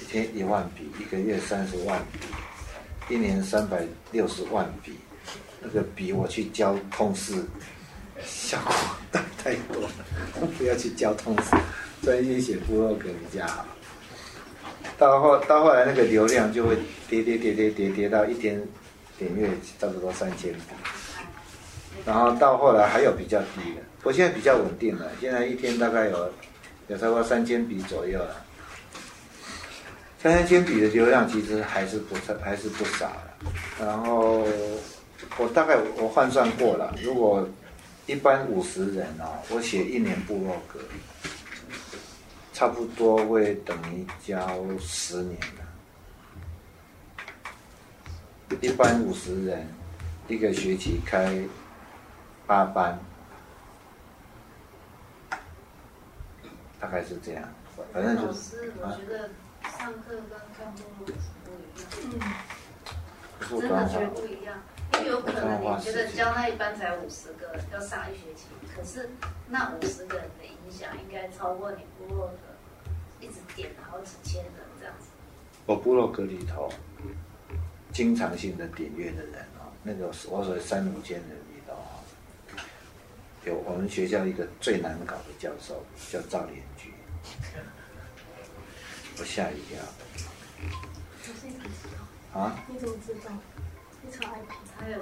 [0.00, 4.98] 一天一万笔，一个月三十万笔，一年三百六十万笔，
[5.60, 7.34] 那个笔我去交通识，
[8.24, 8.74] 效果
[9.10, 9.90] 大太多了，
[10.56, 11.56] 不要去交通识，
[12.02, 13.66] 专心写部落格比较好。
[14.96, 16.76] 到后到后来那个流量就会
[17.08, 18.62] 跌跌跌跌跌跌到一天。
[19.18, 19.50] 点阅
[19.80, 20.60] 差不多三千笔，
[22.06, 26.32] 然后到后来还有比较低的，我现在比较稳定了，现在一天大概有
[26.88, 28.44] 有差不多三千笔左右了。
[30.20, 33.86] 三千笔的流量其实还是不少，还是不少的。
[33.86, 34.44] 然后
[35.36, 37.48] 我大概我换算过了，如果
[38.06, 40.80] 一般五十人啊，我写一年部落格，
[42.52, 44.38] 差不多会等于交
[44.80, 45.38] 十年。
[48.60, 49.68] 一般五十人，
[50.26, 51.38] 一个学期开
[52.46, 52.98] 八班，
[56.80, 57.48] 大概是这样。
[57.92, 58.72] 反正就是。
[58.80, 59.30] 老师，我觉得
[59.78, 62.32] 上课跟看部落不一样。
[63.40, 63.60] 嗯。
[63.60, 64.58] 真的觉得不一样，
[64.94, 69.08] 因为有可能你觉得教那一班才五十个，要上一学期，可是
[69.48, 75.06] 那五十个人的影响应该超过你部落的，一直点好几千人这样子。
[75.66, 76.68] 我部落格里头。
[77.90, 80.12] 经常性的点阅的人哦，那个我
[80.44, 81.28] 所谓三五千人
[83.48, 86.92] 有我们学校一个最难搞的教授叫赵连菊，
[89.18, 89.80] 我吓一跳。
[92.38, 92.54] 啊？
[92.68, 93.32] 你怎么知道？
[94.02, 94.36] 你超爱，
[94.78, 95.00] 他有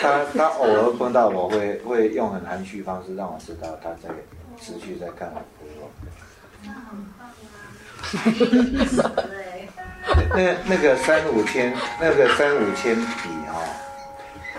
[0.00, 0.02] 他
[0.36, 4.10] 他偶尔碰到我会会用很含蓄方式让我知道他在
[4.60, 5.42] 持续在看我。
[6.62, 7.30] 那很棒！
[10.36, 13.28] 那那个三五千，那个三五千笔，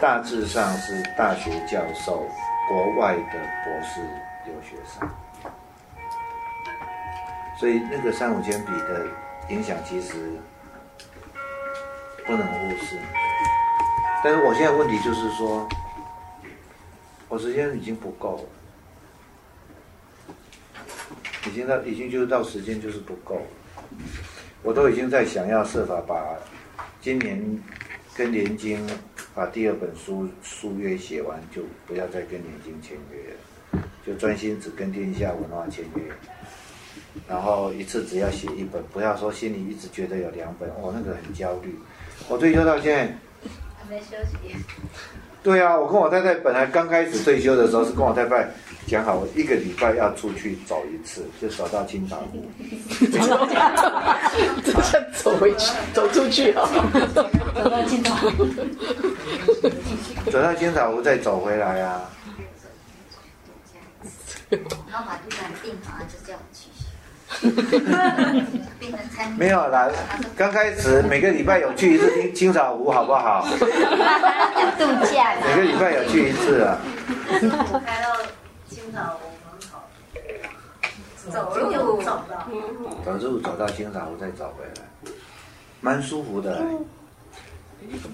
[0.02, 2.28] 大致上是大学教授、
[2.68, 4.02] 国外的博士
[4.46, 5.10] 留学生，
[7.58, 9.08] 所以那个三五千笔的
[9.50, 10.34] 影响其实
[12.26, 13.00] 不能忽视。
[14.24, 15.68] 但是我现在问题就是说，
[17.30, 18.44] 我时间已经不够了。
[21.48, 23.40] 已经到，已经就是到时间就是不够，
[24.62, 26.36] 我都已经在想要设法把
[27.00, 27.64] 今年
[28.16, 28.80] 跟联经
[29.34, 36.04] 把第二本书书约写完，就不要再跟联经签约了，就专心只跟天下文化签约。
[37.28, 41.78] 然后一次只要写一本，不要说心里一直觉得有两本，哦，那个很焦虑。
[42.30, 43.06] 我退休到现在
[43.78, 44.56] 还没休息。
[45.44, 48.50] 对啊，我跟我太太本来刚开始退休的时候是跟我太太
[48.88, 52.46] 讲好，我一个礼拜要出去走一次，就走到青岛湖。
[54.64, 56.68] 这下走回去，走出去哦。
[57.56, 58.30] 走到尽头。
[60.32, 62.02] 走到青岛湖再走回来啊。
[64.52, 64.60] 然
[64.94, 66.70] 后把督产订好，就叫我去。
[69.36, 69.90] 没有啦，
[70.38, 73.48] 刚开始每个礼拜有去一次青青草湖，好不好？
[74.78, 76.78] 度假每个礼拜有去一次啊。
[81.30, 82.48] 走路走到，
[83.04, 85.12] 走路走到青草湖再走回来，
[85.82, 86.64] 蛮舒服的。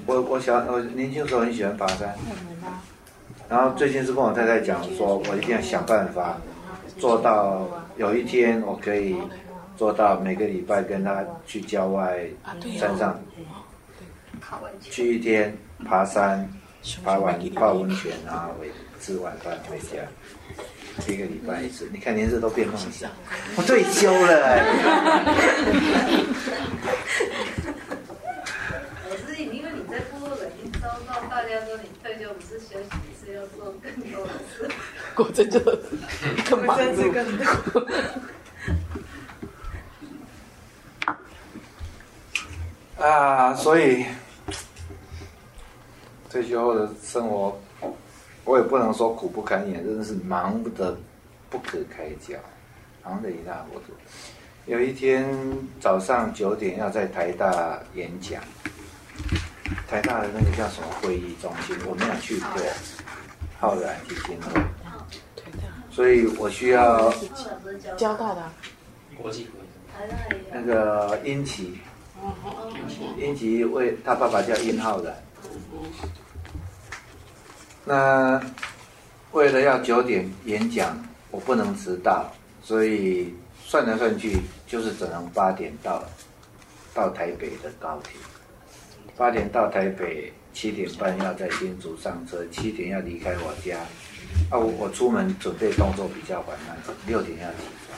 [0.06, 2.16] 我我小我年轻时候很喜欢爬山，
[3.48, 6.38] 然后最近是跟我太太讲说，我一定要想办法
[6.98, 7.68] 做到
[7.98, 9.16] 有一天我可以
[9.78, 12.26] 做到每个礼拜跟她去郊外
[12.78, 13.20] 山上
[14.82, 15.56] 去一天
[15.86, 16.50] 爬山，
[17.04, 18.72] 爬完泡温泉，然后回
[19.02, 19.98] 吃晚饭回家，
[21.12, 21.90] 一个礼拜一次。
[21.92, 23.10] 你看连这都变梦想，
[23.56, 24.64] 我退休了、哎
[29.10, 34.70] 我是因为你在部落已经遭到大家说你退休不是休息，是要做更多的事。
[35.16, 35.60] 果真就
[36.48, 36.92] 更忙碌。
[43.00, 44.06] 啊，所以
[46.30, 47.60] 退休后的生活，
[48.44, 50.98] 我也不能说苦不堪言，真的是忙得
[51.50, 52.36] 不可开交，
[53.04, 53.94] 忙得一塌糊涂。
[54.66, 55.28] 有一天
[55.80, 58.42] 早上九点要在台大演讲，
[59.88, 62.62] 台大的那个叫什么会议中心，我没有去过，
[63.60, 64.62] 浩然基金会，
[65.92, 67.14] 所以我需要
[67.98, 68.54] 交大的啊，
[69.22, 69.48] 国际
[70.52, 71.78] 那个殷奇，
[73.18, 75.16] 殷奇为他爸爸叫殷浩然。
[77.84, 78.42] 那
[79.32, 80.98] 为了要九点演讲，
[81.30, 83.34] 我不能迟到，所以
[83.66, 86.04] 算来算去就是只能八点到
[86.94, 88.14] 到台北的高铁。
[89.18, 93.78] 八点到台北，七点半要在新竹上车，七点要离开我家。
[94.50, 97.98] 啊，我我出门准备动作比较缓慢，六点要起床。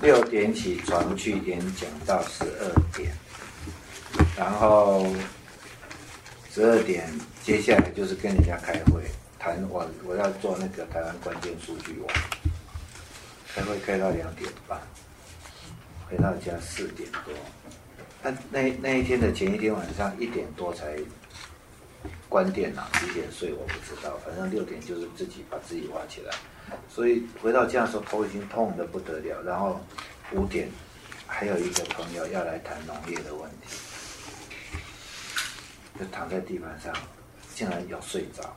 [0.00, 3.12] 六点起床去演讲到十二点，
[4.36, 5.06] 然后
[6.54, 7.08] 十二点
[7.42, 9.02] 接下来就是跟人家开会，
[9.38, 12.14] 谈我我要做那个台湾关键数据网，
[13.54, 14.78] 开会开到两点半，
[16.06, 17.32] 回到家四点多，
[18.22, 20.98] 那那那一天的前一天晚上一点多才
[22.28, 26.34] 关电脑，几点睡我不知道，反正六点就是自己把自己挖起来，
[26.86, 29.80] 所以回到家的时候头已经痛得不得了，然后
[30.32, 30.68] 五点
[31.26, 33.68] 还有一个朋友要来谈农业的问题，
[35.98, 36.92] 就躺在地板上，
[37.54, 38.56] 竟然有睡着，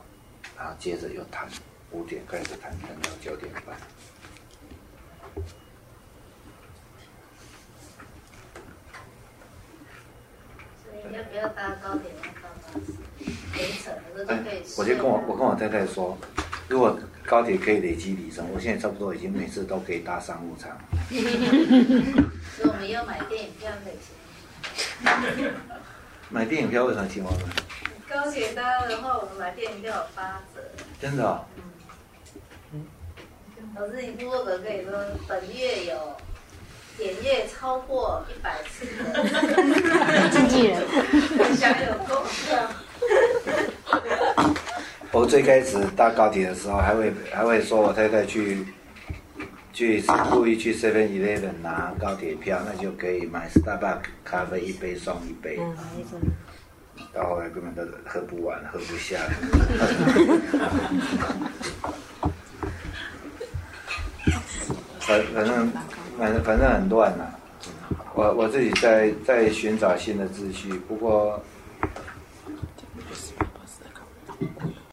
[0.56, 1.48] 然后接着又谈，
[1.90, 3.76] 五点开始谈，谈到九点半。
[10.82, 12.10] 所以要不要搭高铁？
[14.76, 16.18] 我就跟我我跟我太太说，
[16.68, 20.70] 如果高铁可以累积里程，我现在差不多已经每次都可以搭商务舱。
[21.08, 24.14] 所以我们要买电影票可以请。
[26.28, 27.40] 买电影票为什么请我们？
[28.08, 30.60] 高铁搭的话，我们买电影票有八折。
[31.00, 31.44] 真的、哦？
[33.76, 34.92] 老师，你部落格可以说
[35.28, 36.16] 本月有
[36.98, 40.82] 点阅超过一百次的经纪人，
[41.56, 42.68] 享有购票。
[45.12, 48.66] 我最开始搭高铁的时候，还会还会说我太太去
[49.76, 50.00] 去
[50.30, 55.58] 故意去 Seven Eleven 拿高铁票，那就可以买 Starbucks 咖啡一杯送一杯。
[55.60, 55.76] 嗯，
[57.12, 59.18] 到后来根本都喝不完，喝不下。
[65.00, 65.70] 反反正
[66.18, 67.26] 反正反正很乱呐、
[68.14, 71.38] 我我自己在在寻找新的秩序，不过